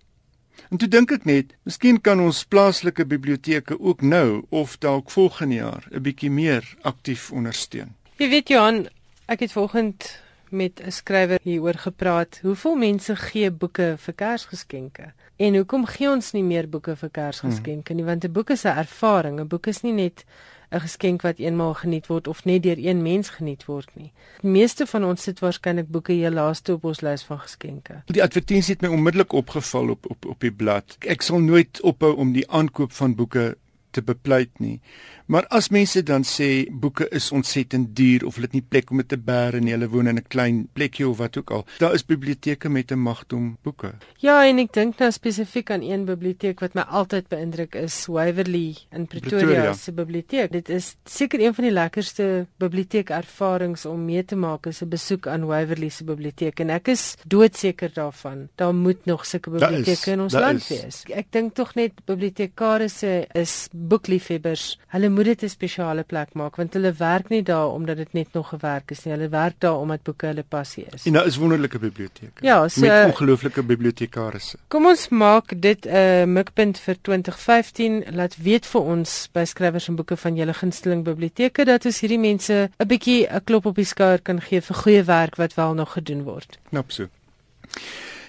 [0.69, 5.55] En toe dink ek net, miskien kan ons plaaslike biblioteke ook nou of dalk volgende
[5.55, 7.95] jaar 'n bietjie meer aktief ondersteun.
[8.17, 8.87] Jy weet Johan,
[9.25, 12.39] ek het vanoggend met 'n skrywer hieroor gepraat.
[12.41, 15.13] Hoeveel mense gee boeke vir Kersgeskenke?
[15.35, 18.05] En hoekom gee ons nie meer boeke vir Kersgeskenke nie?
[18.05, 19.39] Want 'n boek is 'n ervaring.
[19.39, 20.25] 'n Boek is nie net
[20.71, 24.11] 'n geskenk wat eenmaal geniet word of net deur een mens geniet word nie.
[24.41, 28.03] Die meeste van ons sit waarskynlik boeke hier laaste op ons lys van geskenke.
[28.05, 30.95] Die advertensie het my onmiddellik opgeval op op op die blad.
[30.99, 33.57] Ek sal nooit ophou om die aankoop van boeke
[33.91, 34.79] te bepleit nie.
[35.31, 38.99] Maar as mense dan sê boeke is ontsettend duur of hulle het nie plek om
[38.99, 41.93] dit te bære nie, hulle woon in 'n klein plekjie of wat ook al, daar
[41.93, 43.93] is biblioteke met 'n magdom boeke.
[44.17, 48.75] Ja, en ek dink nou spesifiek aan een biblioteek wat my altyd beïndruk is Waverley
[48.91, 49.73] in Pretoria, Pretoria.
[49.73, 50.51] se biblioteek.
[50.51, 55.27] Dit is seker een van die lekkerste biblioteekervarings om mee te maak as 'n besoek
[55.27, 58.49] aan Waverley se biblioteek en ek is doodseker daarvan.
[58.55, 60.67] Daar moet nog sulke biblioteke in ons land is.
[60.67, 61.03] wees.
[61.09, 64.79] Ek dink tog net bibliotekarisse is boekliefhebbers.
[64.87, 68.33] Hulle moet dit 'n spesiale plek maak want hulle werk nie daar omdat dit net
[68.33, 69.13] nog gewerk is nie.
[69.13, 71.05] Hulle werk daar omdat boeke hulle passie is.
[71.05, 72.45] En daar is wonderlike biblioteke.
[72.45, 74.57] Ja, so, met ongelooflike bibliotekarisse.
[74.67, 78.03] Kom ons maak dit 'n uh, mikpunt vir 2015.
[78.11, 82.19] Laat weet vir ons by skrywers en boeke van julle gunsteling biblioteke dat ons hierdie
[82.19, 85.73] mense 'n bietjie 'n klop op die skouer kan gee vir goeie werk wat wel
[85.73, 86.59] nog gedoen word.
[86.69, 87.07] Knap so.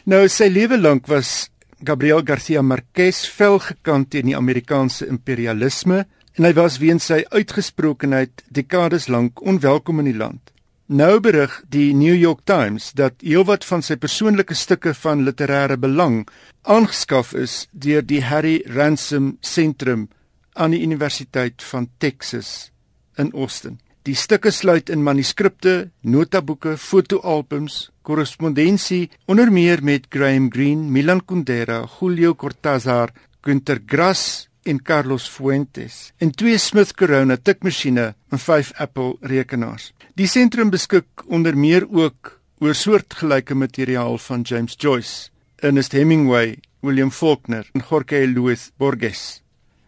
[0.05, 1.51] Nou sy lewe lank was
[1.85, 6.05] Gabriel Garcia Marquez vel gekant teen die Amerikaanse imperialisme
[6.39, 10.53] en hy was weens sy uitgesprokenheid dekades lank onwelkom in die land.
[10.93, 16.27] Nou berig die New York Times dat heelwat van sy persoonlike stukke van literêre belang
[16.69, 20.09] aangeskaf is deur die Harry Ransom Sentrum
[20.53, 22.73] aan die Universiteit van Texas
[23.17, 23.79] in Austin.
[24.03, 31.85] Die stukke sluit in manuskripte, notaboeke, fotoalbums, korrespondensie onder meer met Graham Greene, Milan Kundera,
[31.87, 39.17] Julio Cortázar, Günter Grass en Carlos Fuentes en twee Smith Corona tikmasjiene en vyf Apple
[39.21, 39.91] rekenaars.
[40.15, 45.31] Die sentrum beskik onder meer ook oor soortgelyke materiaal van James Joyce,
[45.63, 49.43] Ernest Hemingway, William Faulkner en Jorge Luis Borges.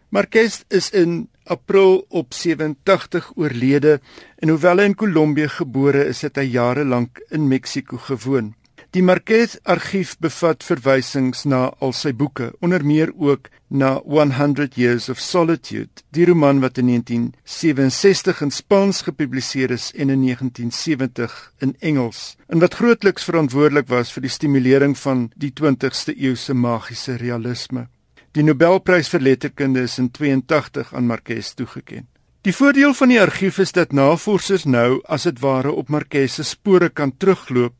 [0.09, 3.99] Marquez is in April op 87 oorlede
[4.39, 8.53] en hoewel hy in Kolumbie gebore is, het hy jare lank in Mexiko gewoon.
[8.95, 15.09] Die Marquez argief bevat verwysings na al sy boeke, onder meer ook na 100 Years
[15.11, 21.75] of Solitude, die roman wat in 1967 in Spaans gepubliseer is en in 1970 in
[21.81, 27.19] Engels, en wat grootliks verantwoordelik was vir die stimulering van die 20ste eeu se magiese
[27.19, 27.89] realisme.
[28.31, 32.07] Die Nobelprys vir letterkunde is in 82 aan Marquez toegekend.
[32.47, 36.43] Die voordeel van die argief is dat navorsers nou as dit ware op Marquez se
[36.47, 37.73] spore kan terugloop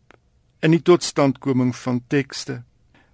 [0.61, 2.61] in die totstandkoming van tekste.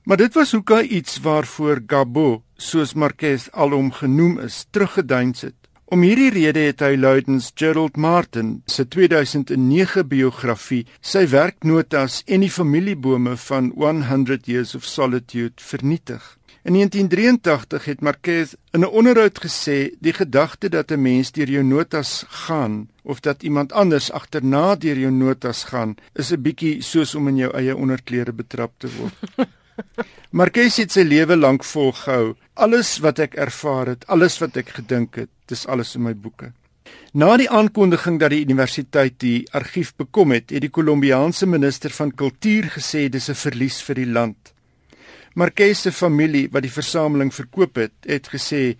[0.03, 5.55] Maar dit was hoeka iets waarvoor Gabo, soos Marquez alom genoem is, teruggeduins het.
[5.91, 12.51] Om hierdie rede het hy Luidens Gerald Martin se 2009 biografie, sy werknotas en die
[12.51, 16.23] familiebome van 100 Years of Solitude vernietig.
[16.63, 21.63] In 1983 het Marquez in 'n onderhoud gesê die gedagte dat 'n mens deur jou
[21.63, 27.15] notas gaan of dat iemand anders agterna deur jou notas gaan, is 'n bietjie soos
[27.15, 29.13] om in jou eie onderklere betrap te word.
[30.39, 32.35] Marquez het sy lewe lank volgehou.
[32.53, 36.53] Alles wat ek ervaar het, alles wat ek gedink het, dis alles in my boeke.
[37.13, 42.11] Na die aankondiging dat die universiteit die argief bekom het, het die Kolombiaanse minister van
[42.11, 44.50] kultuur gesê dis 'n verlies vir die land.
[45.33, 48.75] Marquez se familie wat die versameling verkoop het, het gesê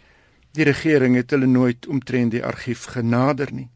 [0.52, 3.70] die regering het hulle nooit omtrent die argief genader nie.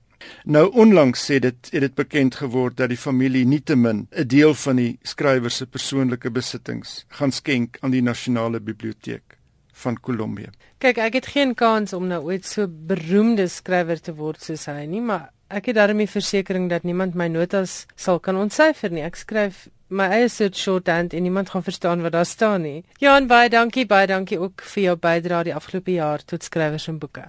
[0.44, 4.76] Nou onlangs sê dit het dit bekend geword dat die familie nietemin 'n deel van
[4.76, 9.38] die skrywer se persoonlike besittings gaan skenk aan die nasionale biblioteek
[9.74, 10.50] van Kolumbie.
[10.78, 14.86] Kyk, ek het geen kans om nou ooit so beroemde skrywer te word soos hy
[14.86, 19.04] nie, maar ek het daarmee versekering dat niemand my notas sal kan ontsyfer nie.
[19.04, 22.84] Ek skryf my eie soort shorthand en niemand gaan verstaan wat daar staan nie.
[23.00, 27.00] Jan, baie dankie, baie dankie ook vir jou bydrae die afgelope jaar tot skrywers en
[27.00, 27.26] boeke.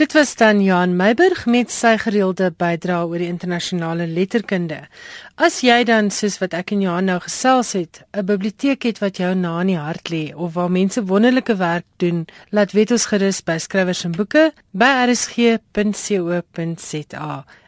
[0.00, 4.88] Dit was dan Jan Meiburg met sy gereelde bydrae oor die internasionale letterkunde.
[5.36, 9.16] As jy dan soos wat ek en Johan nou gesels het, 'n biblioteek het wat
[9.16, 13.06] jou na in die hart lê of waar mense wonderlike werk doen, laat weet ons
[13.06, 15.44] gerus by skrywers en boeke by rsg.co.za.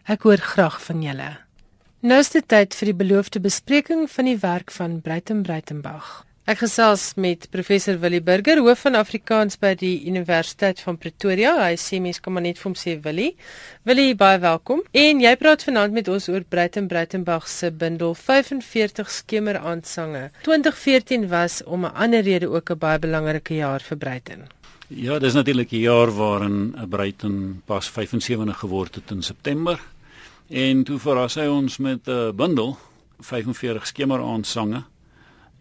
[0.09, 1.44] Ek hoor graag van julle.
[2.05, 6.09] Nou is dit tyd vir die beloofde bespreking van die werk van Bruiten Bruitenberg.
[6.45, 11.55] Ek gesels met professor Willie Burger, hoof van Afrikaans by die Universiteit van Pretoria.
[11.63, 13.31] Hy sê mens kan maar net vir hom sê Willie.
[13.89, 14.83] Willie, baie welkom.
[14.93, 20.27] En jy praat vanaand met ons oor Bruiten Bruitenberg se bundel 45 skemerandsange.
[20.45, 24.45] 2014 was om 'n ander rede ook 'n baie belangrike jaar vir Bruiten.
[24.89, 29.81] Ja, dis natuurlik 'n jaar waarin Bruiten pas 75 geword het in September.
[30.49, 32.79] En toe verras hy ons met 'n bundel
[33.21, 34.85] 45 skemerandsange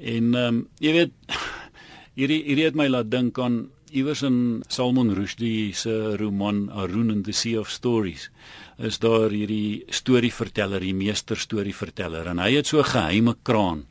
[0.04, 1.14] En ehm um, jy weet
[2.18, 7.26] hierdie hierdie het my laat dink aan iewers in Salman Rushdie se roman Arun and
[7.26, 8.30] the Sea of Stories.
[8.78, 13.86] Is daar hierdie storieverteller, die meester storieverteller en hy het so 'n geheime kraan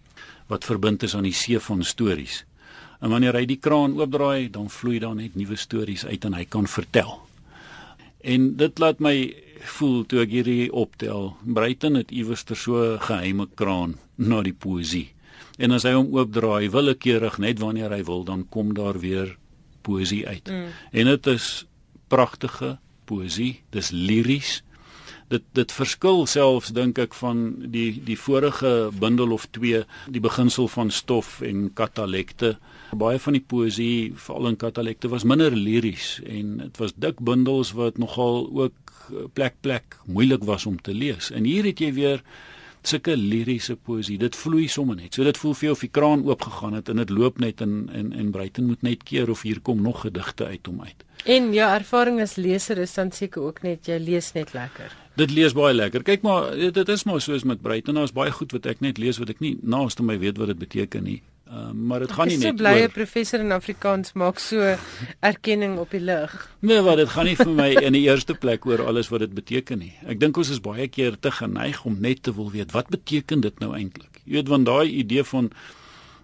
[0.49, 2.45] wat verbind is aan die see van stories.
[3.01, 6.45] En wanneer hy die kraan oopdraai, dan vloei daar net nuwe stories uit en hy
[6.45, 7.23] kan vertel.
[8.21, 11.33] En dit laat my voel toe ek hierdie optel.
[11.43, 15.09] Bruiten het iewers ter so geheime kraan na die poësie.
[15.59, 19.37] En as hy hom oopdraai willekeurig net wanneer hy wil, dan kom daar weer
[19.87, 20.49] poësie uit.
[20.49, 20.69] Mm.
[20.93, 21.49] En dit is
[22.13, 22.77] pragtige
[23.09, 24.61] poësie, dis liries.
[25.33, 30.69] Dit dit verskil selfs dink ek van die die vorige bundel of twee, die beginsel
[30.69, 32.57] van stof en katalekte.
[32.93, 37.73] Baie van die poësie, veral in katalekte, was minder liries en dit was dik bundels
[37.79, 38.77] wat nogal ook
[39.33, 41.31] plek plek moeilik was om te lees.
[41.31, 42.23] En hier het jy weer
[42.83, 44.19] sulke liriese poesie.
[44.19, 45.15] Dit vloei sommer net.
[45.15, 47.63] So dit voel vir jou of die kraan oop gegaan het en dit loop net
[47.65, 51.05] in en en Bruiten moet net keer of hier kom nog gedigte uit hom uit.
[51.25, 54.91] En ja, ervaring as leser is dan seker ook net jy lees net lekker.
[55.17, 56.03] Dit lees baie lekker.
[56.03, 57.95] Kyk maar, dit is maar soos met Bruiten.
[57.95, 60.59] Daar's baie goed wat ek net lees wat ek nie naaste my weet wat dit
[60.59, 61.21] beteken nie.
[61.53, 62.49] Uh, maar dit gaan nie net oor.
[62.49, 64.77] Ek is so bly 'n professor in Afrikaans maak so
[65.21, 66.33] erkenning op die lig.
[66.61, 69.35] Nee, wat dit gaan nie vir my in die eerste plek oor alles wat dit
[69.35, 69.93] beteken nie.
[70.07, 73.41] Ek dink ons is baie keer te geneig om net te wil weet wat beteken
[73.41, 74.23] dit nou eintlik.
[74.25, 75.53] Jy weet want daai idee van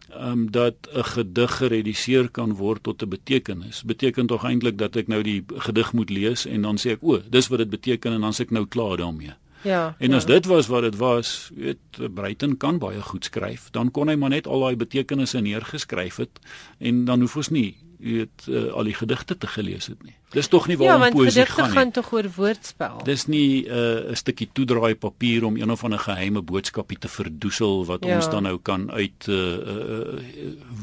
[0.08, 3.82] ehm um, dat 'n gedig gereduseer kan word tot 'n betekenis.
[3.82, 7.20] Beteken tog eintlik dat ek nou die gedig moet lees en dan sê ek o,
[7.30, 9.34] dis wat dit beteken en dan sê ek nou klaar daarmee.
[9.62, 9.94] Ja.
[9.99, 10.29] En as ja.
[10.29, 14.31] dit was wat dit was, weet Bruiten kan baie goed skryf, dan kon hy maar
[14.31, 16.40] net al daai betekenisse neergeskryf het
[16.79, 20.14] en dan hoef ons nie weet uh, al die gedigte te gelees het nie.
[20.31, 21.40] Dis tog nie waarom ja, poesie gaan nie.
[21.40, 23.01] Ja, want gedigte gaan tog oor woordspel.
[23.05, 27.09] Dis nie eh, 'n uh, stukkie toedraai papier om een of ander geheime boodskapie te
[27.09, 28.14] verdoesel wat ja.
[28.14, 30.18] ons dan nou kan uit uh, uh,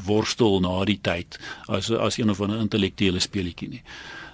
[0.04, 3.82] worstel na die tyd as as een of ander intellektuele speletjie nie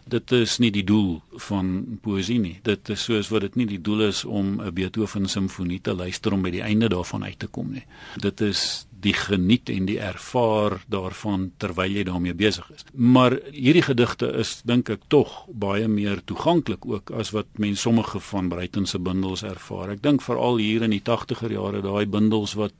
[0.04, 2.56] dit is nie die doel van poësie nie.
[2.66, 6.32] Dit is soos wat dit nie die doel is om 'n Beethoven simfonie te luister
[6.32, 7.84] om by die einde daarvan uit te kom nie.
[8.16, 12.84] Dit is die geniet en die ervaar daarvan terwyl jy daarmee besig is.
[12.94, 18.20] Maar hierdie gedigte is dink ek tog baie meer toeganklik ook as wat mense sommige
[18.20, 19.90] van Bruiten se bundels ervaar.
[19.96, 22.74] Ek dink veral hier in die 80er jare daai bundels wat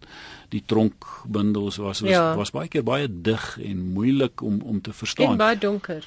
[0.55, 2.37] die tronkbundels was was, ja.
[2.37, 5.35] was baie keer baie dig en moeilik om om te verstaan.
[5.35, 6.07] En baie donker.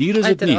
[0.00, 0.56] Hier is dit nie.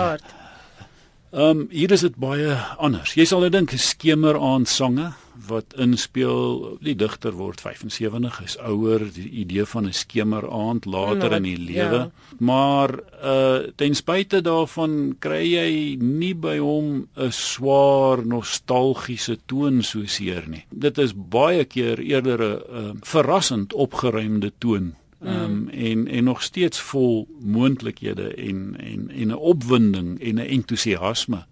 [1.32, 3.15] Ehm um, hier is dit baie anders.
[3.15, 5.13] Jy sal nou dink skemer aan sange
[5.47, 11.34] wat inspel die digter word 75 is ouer die idee van 'n skemer aand later
[11.38, 12.12] in die lewe ja.
[12.39, 20.06] maar uh ten spyte daarvan kry jy nie by hom 'n swaar nostalgiese toon so
[20.06, 26.07] seer nie dit is baie keer eerder 'n uh, verrassend opgeruimde toon Ehm um, en
[26.07, 31.45] en nog steeds vol moontlikhede en en en 'n opwinding en 'n entoesiasme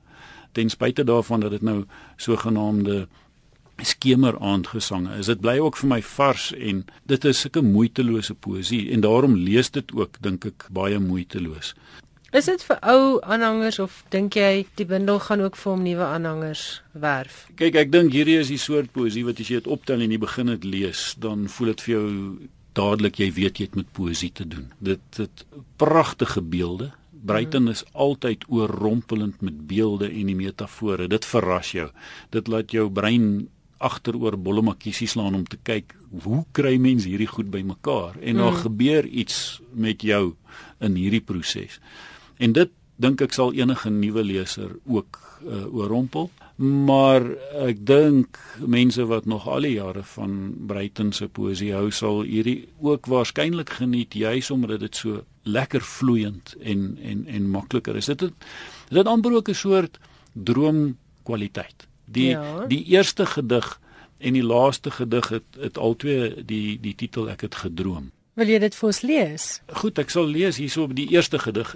[0.52, 3.08] ten spyte daarvan dat dit nou sogenaamde
[3.78, 5.26] skemer aandgesang is.
[5.26, 9.72] Dit bly ook vir my vars en dit is sulke moeitelose poësie en daarom lees
[9.72, 11.76] dit ook dink ek baie moeiteloos.
[12.32, 16.06] Is dit vir ou aanhangers of dink jy die bundel gaan ook vir hom nuwe
[16.06, 17.48] aanhangers werf?
[17.56, 20.20] Kyk, ek dink hierdie is die soort poësie wat as jy dit optel en jy
[20.22, 22.10] begin dit lees, dan voel dit vir jou
[22.80, 24.72] dadelik jy weet jy het met poësie te doen.
[24.80, 25.46] Dit dit
[25.82, 26.92] pragtige beelde.
[27.30, 31.10] Bruiten is altyd oorrompelend met beelde en die metafore.
[31.12, 31.90] Dit verras jou.
[32.36, 37.48] Dit laat jou brein agteroor bollemakkies slaan om te kyk hoe kry mens hierdie goed
[37.52, 38.64] bymekaar en daar hmm.
[38.66, 40.34] gebeur iets met jou
[40.84, 41.80] in hierdie proses.
[42.38, 46.28] En dit dink ek sal enige nuwe leser ook uh, oorrompel
[46.60, 47.24] maar
[47.64, 50.34] ek dink mense wat nog al die jare van
[50.68, 56.56] Bruiten se poesie hou sal hierdie ook waarskynlik geniet juis omdat dit so lekker vloeiend
[56.60, 58.12] en en en makliker is.
[58.12, 58.34] Dit dit
[58.90, 60.00] het amper ook 'n soort
[60.34, 61.88] droomkwaliteit.
[62.06, 62.66] Die ja.
[62.68, 63.80] die eerste gedig
[64.18, 68.12] en die laaste gedig het het albei die die titel ek het gedroom.
[68.34, 69.62] Wil jy dit vir ons lees?
[69.68, 71.76] Goed, ek sal lees hierso op die eerste gedig.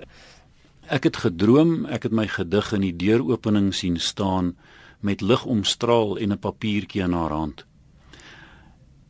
[0.88, 4.56] Ek het gedroom, ek het my gedig in die deuropening sien staan
[5.04, 7.66] met lig omstraal en 'n papiertjie in haar hand.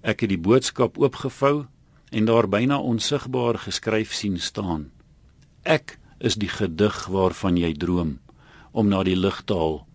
[0.02, 1.66] Ek het die boodskap oopgevou
[2.10, 4.92] en daar byna onsigbaar geskryf sien staan:
[5.64, 8.20] Ek is die gedig waarvan jy droom
[8.72, 9.86] om na die lig te haal,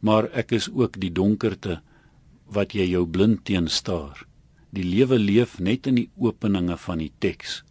[0.00, 1.80] maar ek is ook die donkerte
[2.46, 4.26] wat jy jou blind teen staar.
[4.70, 7.62] Die lewe leef net in die openinge van die teks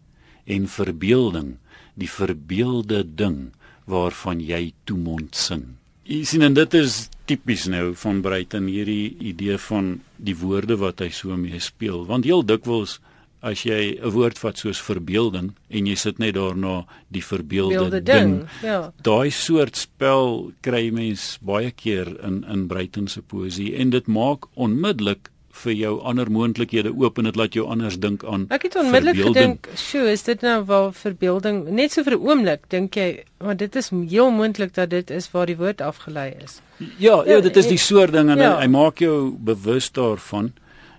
[0.46, 1.58] en verbeelding,
[1.96, 3.52] die verbeelde ding
[3.86, 5.80] waarvan jy toemond sing.
[6.10, 11.04] Jy sien en dit is tipies nou van Bruiten hierdie idee van die woorde wat
[11.04, 12.02] hy so mee speel.
[12.10, 12.98] Want heel dikwels
[13.46, 18.04] as jy 'n woord vat soos verbeelding en jy sit net daarna die verbeelde ding,
[18.04, 18.92] ding ja.
[19.02, 23.76] daai soort spel kry mens baie keer in in Bruiten se poësie.
[23.78, 25.30] En dit maak onmiddellik
[25.64, 28.46] vir jou ander moontlikhede oop en dit laat jou anders dink aan.
[28.54, 32.70] Ek het onmiddellik gedink, "Sjoe, is dit nou wel verbeelding?" Net so vir 'n oomblik
[32.70, 36.62] dink jy, "Maar dit is heel moontlik dat dit is waar die woord afgelei is."
[36.98, 38.56] Ja, ja, dit is die soort ding en ja.
[38.56, 40.54] hy, hy maak jou bewus daarvan.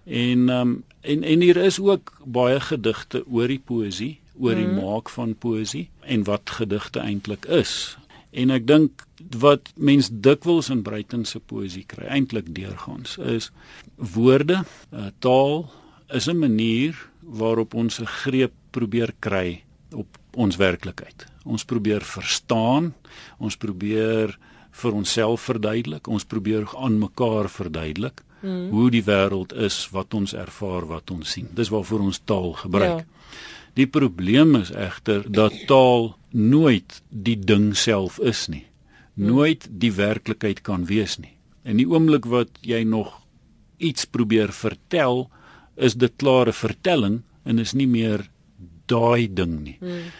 [0.04, 4.80] En um, en en hier is ook baie gedigte oor die poësie, oor die hmm.
[4.84, 7.96] maak van poësie en wat gedigte eintlik is.
[8.30, 9.06] En ek dink
[9.40, 13.50] wat mens dikwels in Bruiten se poësie kry, eintlik deurgaans, is
[13.96, 14.62] woorde,
[14.92, 15.70] uh, taal
[16.08, 19.62] is 'n manier waarop ons 'n greep probeer kry
[19.92, 21.26] op ons werklikheid.
[21.44, 22.94] Ons probeer verstaan,
[23.38, 24.38] ons probeer
[24.70, 28.68] vir onsself verduidelik, ons probeer aan mekaar verduidelik mm.
[28.70, 31.48] hoe die wêreld is, wat ons ervaar, wat ons sien.
[31.54, 32.98] Dis waarvoor ons taal gebruik.
[32.98, 33.04] Ja.
[33.74, 38.69] Die probleem is egter dat taal nooit die ding self is nie.
[39.14, 41.34] Nooit die werklikheid kan wees nie.
[41.64, 43.12] In die oomblik wat jy nog
[43.78, 45.28] iets probeer vertel,
[45.76, 48.26] is dit klare vertelling en is nie meer
[48.90, 49.76] daai ding nie.
[49.80, 50.10] Hmm.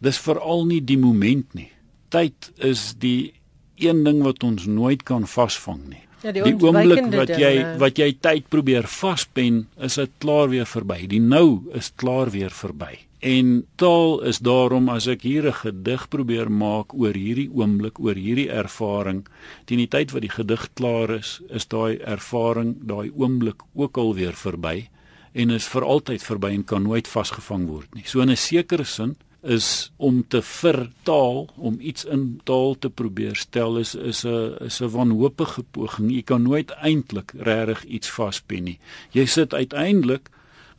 [0.00, 1.70] Dis veral nie die moment nie.
[2.10, 3.32] Tyd is die
[3.80, 6.04] een ding wat ons nooit kan vasvang nie.
[6.20, 7.76] Ja, die, die oomblik wat jy dinge.
[7.80, 11.06] wat jy tyd probeer vaspen, is dit klaar weer verby.
[11.08, 12.98] Die nou is klaar weer verby.
[13.20, 18.14] En taal is daarom as ek hier 'n gedig probeer maak oor hierdie oomblik, oor
[18.14, 19.26] hierdie ervaring,
[19.64, 24.14] teen die tyd wat die gedig klaar is, is daai ervaring, daai oomblik ook al
[24.14, 24.88] weer verby
[25.32, 28.04] en is vir altyd verby en kan nooit vasgevang word nie.
[28.06, 33.36] So in 'n sekere sin is om te vertaal om iets in taal te probeer
[33.36, 36.10] stel is is 'n is 'n wanhopige poging.
[36.10, 38.78] Jy kan nooit eintlik regtig iets vaspen nie.
[39.12, 40.30] Jy sit uiteindelik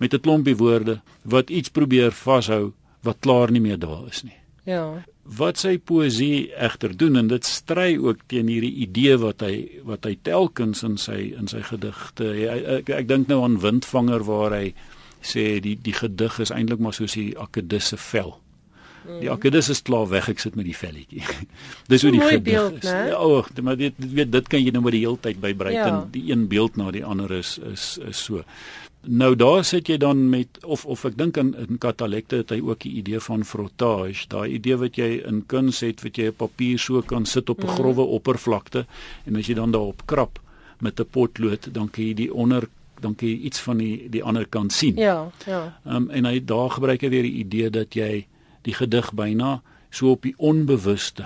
[0.01, 4.37] met 'n klompie woorde wat iets probeer vashou wat klaar nie meer daar is nie.
[4.63, 5.03] Ja.
[5.23, 10.05] Wat sy poësie egter doen en dit stry ook teen hierdie idee wat hy wat
[10.05, 12.29] hy telkens in sy in sy gedigte.
[12.77, 14.73] Ek ek, dink nou aan Windvanger waar hy
[15.21, 18.37] sê die die gedig is eintlik maar soos die akedisse vel.
[19.01, 21.23] Die akedus is klaar weg, ek sit met die velletjie.
[21.91, 22.85] Dis hoe die gedig is.
[22.85, 25.87] Ja, o, maar dit weet dit kan jy nou maar die hele tyd bybreek ja.
[25.89, 28.45] en die een beeld na die ander is is is so.
[29.01, 32.59] Nou daar sit jy dan met of of ek dink in in katalekte het hy
[32.61, 36.37] ook die idee van frottage, daai idee wat jy in kuns het wat jy op
[36.37, 37.75] papier so kan sit op 'n mm.
[37.79, 38.85] grouwe oppervlakte
[39.25, 40.39] en as jy dan daarop krap
[40.79, 44.23] met 'n potlood, dan kan jy die onder dan kan jy iets van die die
[44.23, 44.95] ander kant sien.
[44.95, 45.79] Ja, ja.
[45.85, 48.27] Ehm um, en hy daar gebruik hy weer die idee dat jy
[48.61, 51.25] die gedig byna so op die onbewuste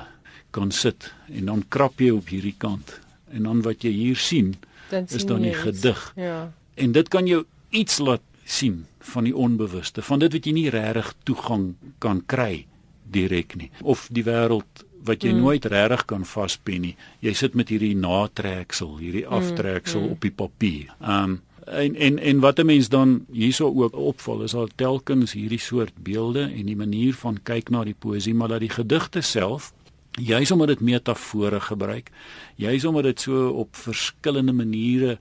[0.52, 3.00] kan sit en dan krap jy op hierdie kant
[3.32, 4.56] en dan wat jy hier sien
[4.90, 6.14] dan is dan die gedig.
[6.16, 6.54] Ja.
[6.74, 7.44] En dit kan jou
[7.76, 11.74] iets laat sien van die onbewuste, van dit wat jy nie regtig toegang
[12.04, 12.66] kan kry
[13.12, 15.42] direk nie of die wêreld wat jy mm.
[15.46, 16.96] nooit regtig kan vaspen nie.
[17.22, 20.16] Jy sit met hierdie natreksel, hierdie mm, aftreksel mm.
[20.16, 20.96] Op die papier.
[21.02, 25.60] Um en en en wat 'n mens dan hierso ook opval is al telkens hierdie
[25.60, 29.74] soort beelde en die manier van kyk na die poësie maar dat die gedigte self
[30.12, 32.12] juis omdat dit metafore gebruik
[32.56, 35.18] juis omdat dit so op verskillende maniere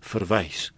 [0.00, 0.72] verwys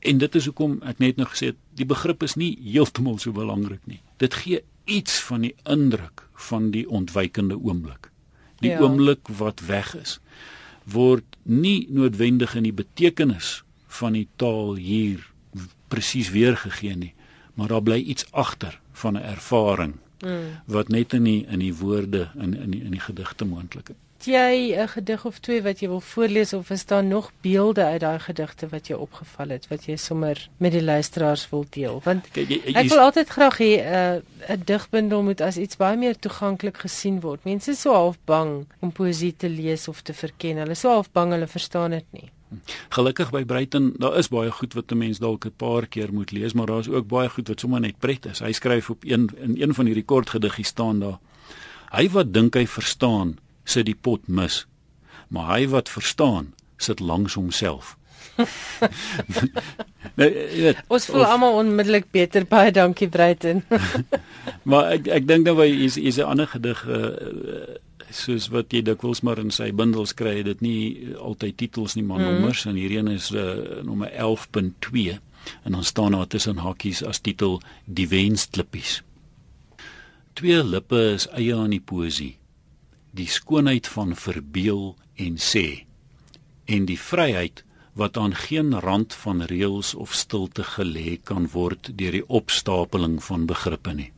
[0.00, 3.32] en dit is hoekom ek net nou gesê het die begrip is nie heeltemal so
[3.32, 8.10] belangrik nie dit gee iets van die indruk van die ontwykende oomblik
[8.60, 8.80] die ja.
[8.80, 10.18] oomblik wat weg is
[10.84, 13.62] word nie noodwendig in die betekenis
[14.00, 15.24] van die taal hier
[15.88, 17.14] presies weergegee nie,
[17.54, 19.94] maar daar bly iets agter van 'n ervaring
[20.24, 20.62] mm.
[20.64, 23.96] wat net in die in die woorde in in die, in die gedigte moontlik is.
[24.24, 28.00] Jy 'n gedig of twee wat jy wil voorlees of is daar nog beelde uit
[28.00, 32.00] daai gedigte wat jou opgeval het wat jy sommer met die luisteraars wil deel?
[32.04, 35.56] Want Kijk, jy, jy, ek wil altyd graag hê 'n uh, 'n digbundel moet as
[35.56, 37.44] iets baie meer toeganklik gesien word.
[37.44, 40.56] Mense is so half bang om poësie te lees of te verken.
[40.56, 42.30] Hulle is so half bang hulle verstaan dit nie.
[42.88, 46.30] Gelukkig by Bruiten, daar is baie goed wat 'n mens dalk 'n paar keer moet
[46.30, 48.38] lees, maar daar is ook baie goed wat sommer net pret is.
[48.38, 51.18] Hy skryf op een in een van hierdie kort gediggies staan daar:
[51.90, 53.38] Hy wat dink hy verstaan,
[53.68, 54.64] sit die pot mis.
[55.28, 57.96] Maar hy wat verstaan, sit langs homself.
[60.18, 60.30] nee,
[60.62, 63.64] weet, ons voel almal onmiddellik beter baie dankie Breiten.
[64.70, 67.10] maar ek ek dink nou hy is is 'n ander gedig uh,
[68.14, 72.22] soos wat jy dikwels maar in sy bundels kry, dit nie altyd titels nie maar
[72.22, 72.30] mm.
[72.30, 75.18] nommers en hierdie een is uh, nommer 11.2
[75.64, 79.02] en dan staan daar tussen hakies as titel die wensklippies.
[80.38, 82.37] Twee lippe is eie aan die poesie.
[83.18, 85.66] Die skoonheid van verbeel en sê
[86.68, 87.64] en die vryheid
[87.98, 93.46] wat aan geen rand van reëls of stilte gelê kan word deur die opstapeling van
[93.50, 94.10] begrippe nie.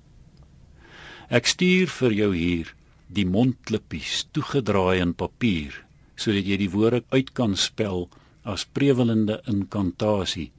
[1.31, 2.75] Ek stuur vir jou hier
[3.09, 5.79] die mondklippies toegedraai in papier
[6.21, 8.09] sodat jy die woorde uit kan spel
[8.45, 10.51] as prewelende inkantasie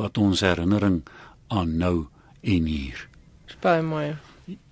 [0.00, 1.02] wat ons herinnering
[1.52, 2.08] aan nou
[2.40, 3.04] en hier.
[3.60, 4.14] Baie mooi.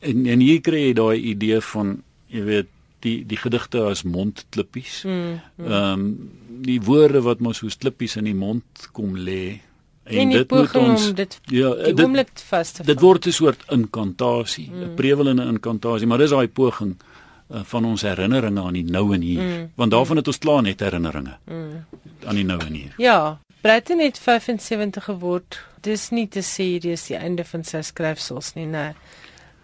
[0.01, 1.99] En en hier kry jy daai idee van
[2.33, 2.75] jy weet
[3.05, 5.03] die die gedigte as mondklippies.
[5.05, 5.65] Mm, mm.
[5.65, 9.61] Ehm mm, um, die woorde wat mos soos klippies in die mond kom lê
[10.09, 13.63] en, en dit moet ons dit ja dit oomblik vas te Dit word 'n soort
[13.71, 14.95] inkantasie, 'n mm.
[14.95, 19.43] prewelende inkantasie, maar dis daai poging uh, van ons herinneringe aan die nou en hier,
[19.43, 19.71] mm.
[19.75, 21.85] want daarvan het ons klaar net herinneringe mm.
[22.25, 22.95] aan die nou en hier.
[22.97, 25.61] Ja, Breiten het 75 geword.
[25.81, 28.95] Dis nie te sê dis die einde van sy skryfsels nie, nee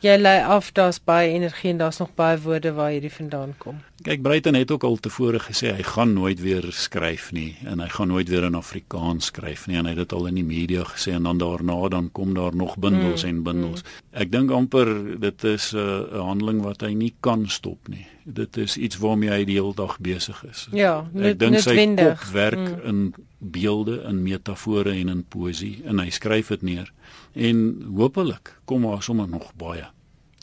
[0.04, 3.80] jy lê af daar's baie energie en daar's nog baie woorde waar hierdie vandaan kom.
[4.04, 7.88] Kyk Breiten het ook al tevore gesê hy gaan nooit weer skryf nie en hy
[7.88, 10.84] gaan nooit weer in Afrikaans skryf nie en hy het dit al in die media
[10.88, 13.84] gesê en dan daarna dan kom daar nog bundels mm, en bundels.
[13.84, 14.02] Mm.
[14.24, 14.90] Ek dink amper
[15.20, 18.06] dit is 'n uh, handeling wat hy nie kan stop nie.
[18.24, 20.68] Dit is iets waarmee hy die hele dag besig is.
[20.72, 22.84] Ja, ek dink sy kop werk mm.
[22.84, 26.92] in beelde, in metafore en in poësie en hy skryf dit neer
[27.34, 29.93] en hopelik kom daar sommer nog baie.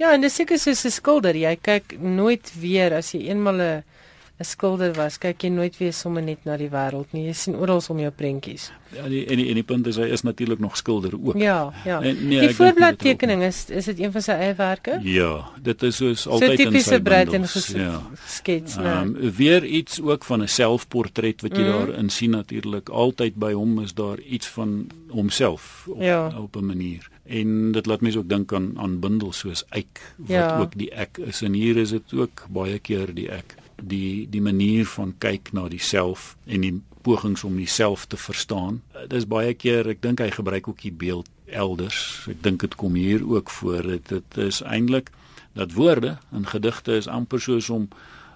[0.02, 3.84] Ja, en dis seker soos 'n skilder, jy kyk nooit weer as jy eenmal 'n
[4.41, 7.28] 'n skilder was, kyk jy nooit weer sommer net na die wêreld nie.
[7.28, 8.72] Jy sien oral om jou prentjies.
[8.95, 11.38] Ja, die, en die en die punt is hy is natuurlik nog skilder ook.
[11.38, 12.02] Ja, ja.
[12.02, 14.97] En, nee, die voorbladtekening is is dit een van sy eie werke?
[15.04, 17.45] Ja, dit is soos altyd so in sy breed en
[17.78, 18.02] ja.
[18.26, 18.97] skets, né?
[19.02, 21.72] Um, weer iets ook van 'n selfportret wat jy mm.
[21.72, 22.89] daarin sien natuurlik.
[22.89, 26.32] Altyd by hom is daar iets van homself op ja.
[26.38, 30.36] op 'n manier en dit laat mense ook dink aan aan bundels soos ek wat
[30.36, 30.59] ja.
[30.59, 34.41] ook die ek is en hier is dit ook baie keer die ek die die
[34.43, 38.82] manier van kyk na diself en die pogings om diself te verstaan.
[39.09, 42.21] Dis baie keer ek dink hy gebruik ook die beeld elders.
[42.29, 43.88] Ek dink dit kom hier ook voor.
[43.95, 45.09] Dit, dit is eintlik
[45.57, 47.89] dat woorde in gedigte is amper soos om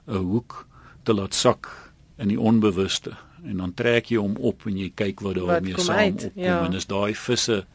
[0.07, 0.65] 'n hoek
[1.03, 1.69] te laat sak
[2.17, 3.13] in die onbewuste
[3.45, 6.65] en dan trek jy hom op en jy kyk wat daarmee saam opkom ja.
[6.65, 7.65] en is daai visse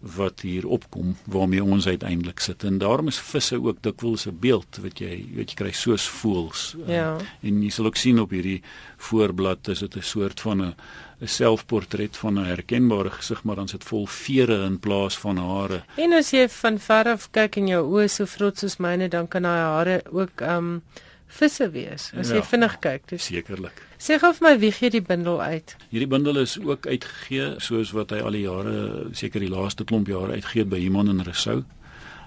[0.00, 4.78] wat hier opkom waarmee ons uiteindelik sit en daarom is visse ook dikwels 'n beeld
[4.82, 7.16] wat jy weet jy kry soos voels ja.
[7.18, 8.62] en, en jy sal ook sien op hierdie
[8.96, 10.74] voorblad is dit 'n soort van 'n
[11.20, 15.82] 'n selfportret van 'n herkenbare gesig maar dan sit vol vere in plaas van hare
[15.96, 19.28] en as jy van ver af kyk en jou oë so vrot soos myne dan
[19.28, 20.82] kan daai hare ook um
[21.28, 24.92] visse wees as jy ja, vinnig kyk dis sekerlik Sê gou vir my wie gee
[24.94, 25.74] die bundel uit?
[25.90, 28.74] Hierdie bundel is ook uitgegee soos wat hy al die jare,
[29.10, 31.64] seker die laaste klomp jare uitgegee by Iman en Resou.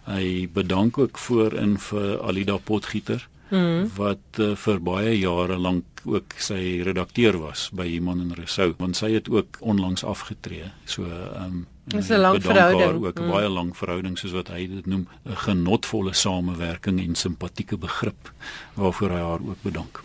[0.03, 3.23] Hy bedank ook voor in vir Alida Potgieter
[3.53, 3.93] mm.
[3.95, 8.99] wat uh, vir baie jare lank ook sy redakteur was by Iman en Resou, want
[8.99, 10.73] sy het ook onlangs afgetree.
[10.85, 13.05] So ehm um, Dis 'n lang verhouding.
[13.05, 13.29] ook 'n mm.
[13.29, 18.31] baie lang verhouding soos wat hy dit noem, 'n genotvolle samewerking en simpatieke begrip
[18.73, 20.03] waarvoor hy haar ook bedank.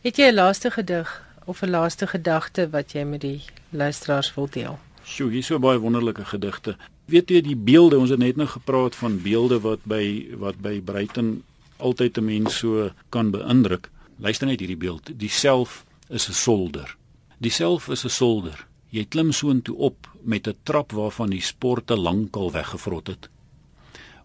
[0.00, 4.48] Het jy 'n laaste gedig of 'n laaste gedagte wat jy met die luisteraars wil
[4.50, 4.78] deel?
[5.04, 6.76] Sjoe, hier is so baie wonderlike gedigte.
[7.04, 10.80] Weet jy die beelde, ons het net nou gepraat van beelde wat by wat by
[10.80, 11.42] Breiten
[11.76, 13.90] altyd 'n mens so kan beïndruk.
[14.16, 15.10] Luister net hierdie beeld.
[15.18, 16.96] Die self is 'n solder.
[17.38, 18.66] Die self is 'n solder.
[18.88, 23.28] Jy klim soontoe op met 'n trap waarvan die sporte lankal weggevrot het.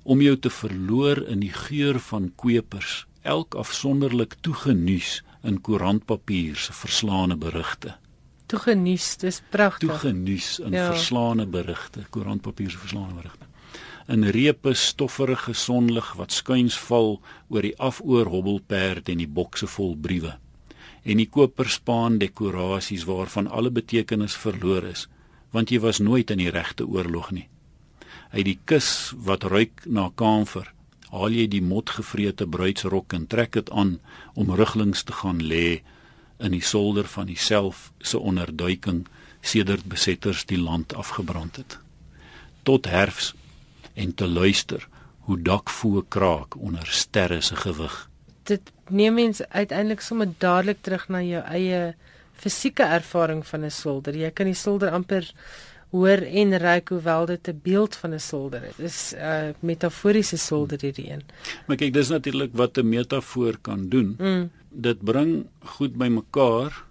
[0.04, 6.74] Om jou te verloor in die geur van kwepers, elk afsonderlik toegenuus in koerantpapier se
[6.74, 7.96] verslaane berigte.
[8.50, 9.90] Toegenuus, dis pragtig.
[9.90, 10.88] Toegenuus in ja.
[10.94, 13.46] verslaane berigte, koerantpapier se verslaane berigte.
[14.10, 19.94] In repe stofferige sonlig wat skuins val oor die afoor hobbelperd en die bokse vol
[19.96, 20.34] briewe.
[21.06, 25.06] En die koperspaan dekorasies waarvan alle betekenis verlore is,
[25.52, 27.48] want jy was nooit in die regte oorlog nie.
[28.32, 30.70] Uit die kus wat ruik na kamfer
[31.10, 33.98] haal jy die motgevrete bruidsrok en trek dit aan
[34.38, 35.82] om ruglings te gaan lê
[36.40, 39.06] in die solder van dieself se onderduiking
[39.42, 41.78] sedert besetters die land afgebrand het
[42.68, 43.34] tot herfs
[43.96, 44.86] en te luister
[45.28, 47.98] hoe dakvoë kraak onder sterre se gewig
[48.52, 51.82] dit neem mens uiteindelik sommer dadelik terug na jou eie
[52.40, 54.16] fisieke ervaring van 'n solder.
[54.16, 55.28] Jy kan die solder amper
[55.92, 58.76] hoor en ruik hoewel dit 'n beeld van 'n solder is.
[58.78, 61.24] Dis 'n uh, metaforiese solder hierdie een.
[61.68, 64.16] Maar kyk, dis natuurlik wat 'n metafoor kan doen.
[64.20, 64.50] Mm.
[64.70, 66.86] Dit bring goed bymekaar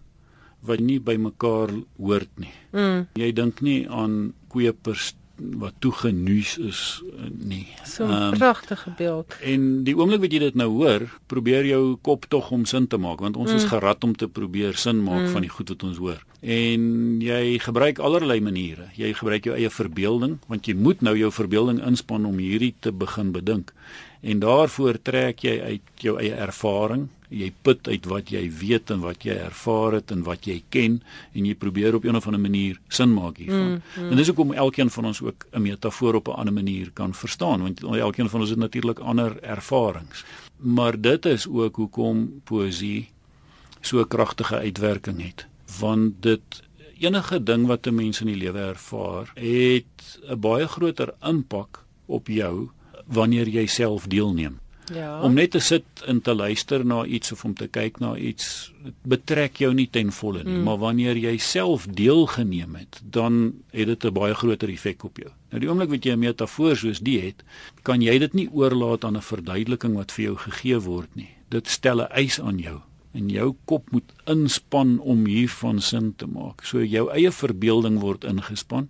[0.61, 2.53] wat nie bymekaar hoort nie.
[2.73, 3.07] Mm.
[3.15, 4.97] Jy dink nie aan koeie per
[5.39, 7.67] wat toegenuus is eh, nie.
[7.85, 9.37] So 'n um, pragtige beeld.
[9.43, 12.97] En die oomblik wat jy dit nou hoor, probeer jou kop tog om sin te
[12.97, 13.57] maak want ons mm.
[13.57, 15.29] is gerad om te probeer sin maak mm.
[15.29, 16.25] van die goed wat ons hoor.
[16.41, 16.83] En
[17.21, 18.91] jy gebruik allerlei maniere.
[18.95, 22.93] Jy gebruik jou eie verbeelding want jy moet nou jou verbeelding inspann om hierdie te
[22.93, 23.73] begin bedink.
[24.21, 29.03] En daarvoor trek jy uit jou eie ervaring, jy put uit wat jy weet en
[29.05, 30.99] wat jy ervaar het en wat jy ken
[31.37, 33.69] en jy probeer op 'n of ander manier sin maak hiervan.
[33.69, 34.11] Mm, mm.
[34.11, 37.63] En dis hoekom elkeen van ons ook 'n metafoor op 'n ander manier kan verstaan
[37.63, 40.25] want elkeen van ons het natuurlik ander ervarings.
[40.57, 43.09] Maar dit is ook hoekom poësie
[43.81, 45.47] so 'n kragtige uitwerking het
[45.79, 46.63] want dit
[46.99, 52.27] enige ding wat 'n mens in die lewe ervaar het 'n baie groter impak op
[52.27, 52.71] jou
[53.09, 54.59] wanneer jy self deelneem.
[54.95, 55.21] Ja.
[55.21, 58.73] Om net te sit en te luister na iets of om te kyk na iets
[59.09, 60.65] betrek jou nie ten volle nie, mm.
[60.65, 65.31] maar wanneer jy self deelgeneem het, dan het dit 'n baie groter effek op jou.
[65.51, 67.45] Nou die oomblik wat jy 'n metafoor soos die het,
[67.83, 71.29] kan jy dit nie oorlaat aan 'n verduideliking wat vir jou gegee word nie.
[71.49, 72.81] Dit stel 'n eis aan jou
[73.13, 76.65] en jou kop moet inspann om hiervan sin te maak.
[76.65, 78.89] So jou eie verbeelding word ingespan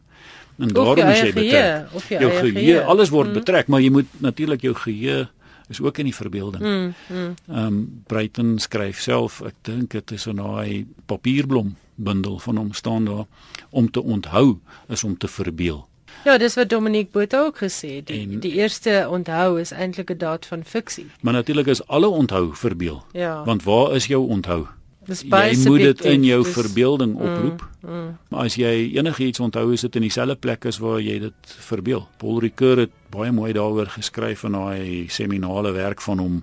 [0.59, 1.91] en daarom is jy betrek.
[2.09, 3.41] Jou geheue, alles word mm.
[3.41, 5.29] betrek, maar jy moet natuurlik jou geheue
[5.69, 6.63] is ook in die verbeelding.
[6.63, 7.35] Mm, mm.
[7.49, 7.67] Ehm mm.
[7.67, 13.05] um, Breiten skryf self, ek dink dit is 'n naai papierblom bundel van hom staan
[13.05, 13.27] daar
[13.71, 15.89] om te onthou is om te verbeel.
[16.25, 18.07] Ja, dis wat Dominique Botha ook gesê het.
[18.07, 21.07] Die, en, die eerste onthou is eintlik 'n daad van fiksie.
[21.21, 23.05] Maar natuurlik is alle onthou verbeel.
[23.13, 23.45] Ja.
[23.45, 24.67] Want waar is jou onthou?
[25.09, 27.63] Jy moet dit in jou dis, verbeelding mm, oproep.
[27.81, 28.11] Mm, mm.
[28.29, 32.05] Maar as jy enigiets onthou, is dit in dieselfde plek as waar jy dit verbeel.
[32.21, 36.43] Paul Ricoeur het baie mooi daaroor geskryf in daai seminale werk van hom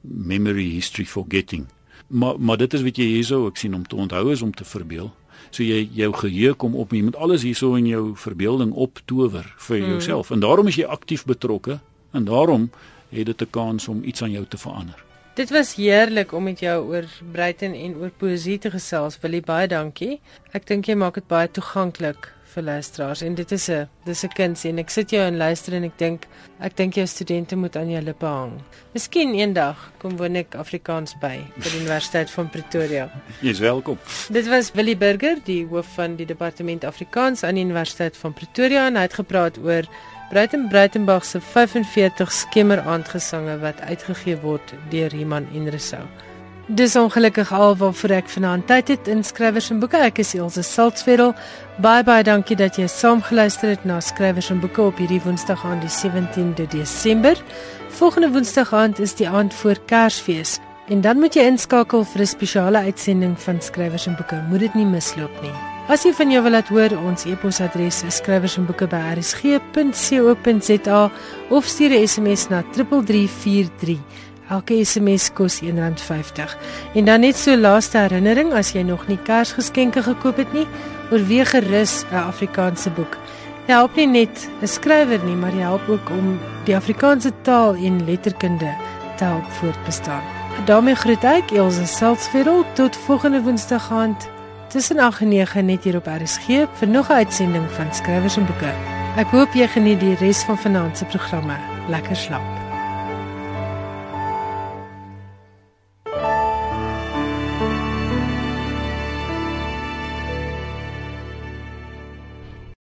[0.00, 1.66] Memory History Forgetting.
[2.08, 4.64] Maar maar dit is wat jy hierso ek sien om te onthou is om te
[4.64, 5.12] verbeel.
[5.50, 9.80] So jy jou geheue kom op, jy moet alles hierso in jou verbeelding optower vir
[9.80, 9.92] mm.
[9.94, 10.30] jouself.
[10.30, 11.80] En daarom is jy aktief betrokke
[12.16, 12.70] en daarom
[13.10, 15.09] het dit 'n kans om iets aan jou te verander.
[15.40, 19.14] Dit was heerlik om met jou oor Breiten en oor poesie te gesels.
[19.22, 20.18] Willie, baie dankie.
[20.52, 24.32] Ek dink jy maak dit baie toeganklik vir luisteraars en dit is 'n dis 'n
[24.36, 26.26] kuns en ek sit jou en luister en ek dink
[26.60, 28.60] ek dink jou studente moet aan jou lippe hang.
[28.92, 33.10] Miskien eendag kom woon ek Afrikaans by by die Universiteit van Pretoria.
[33.42, 33.98] Jy is welkom.
[34.30, 38.86] Dit was Willie Burger, die hoof van die departement Afrikaans aan die Universiteit van Pretoria
[38.86, 39.88] en hy het gepraat oor
[40.30, 46.04] Breiten Breitenberg se 45 skemeraandgesange wat uitgegee word deur Iman en Resou.
[46.66, 49.98] Dis ongelukkig al wat vir ek vanaand tyd het in skrywers en boeke.
[49.98, 51.34] Ek is Elsje Saltzfeld.
[51.82, 55.66] Bye bye, dankie dat jy saam geluister het na skrywers en boeke op hierdie Woensdag
[55.66, 57.34] aan die 17de Desember.
[57.98, 62.26] Volgende Woensdag aand is die aand voor Kersfees en dan moet jy inskakel vir 'n
[62.36, 64.38] spesiale uitsending van skrywers en boeke.
[64.48, 65.79] Moet dit nie misloop nie.
[65.90, 71.00] As jy van jou wil laat hoor, ons e-posadres is skrywersenboeke@rsg.co.za
[71.50, 73.98] of stuur 'n SMS na 3343.
[74.50, 76.58] Elke SMS kos R1.50.
[76.94, 80.66] En dan net so laaste herinnering, as jy nog nie Kersgeskenke gekoop het nie,
[81.10, 83.18] oorweeg gerus 'n Afrikaanse boek.
[83.66, 87.74] Dit help nie net 'n skrywer nie, maar dit help ook om die Afrikaanse taal
[87.74, 88.74] en letterkunde
[89.16, 90.22] te help voortbestaan.
[90.66, 94.28] daarmee groet ek Elsje Salzveld tot volgende Woensdag aand
[94.70, 96.46] tussen 8 en 9 net hier op RSG
[96.78, 98.72] vir nog 'n uitsending van skrywers en boeke.
[99.16, 101.56] Ek hoop jy geniet die res van vanaand se programme.
[101.88, 102.59] Lekker slaap.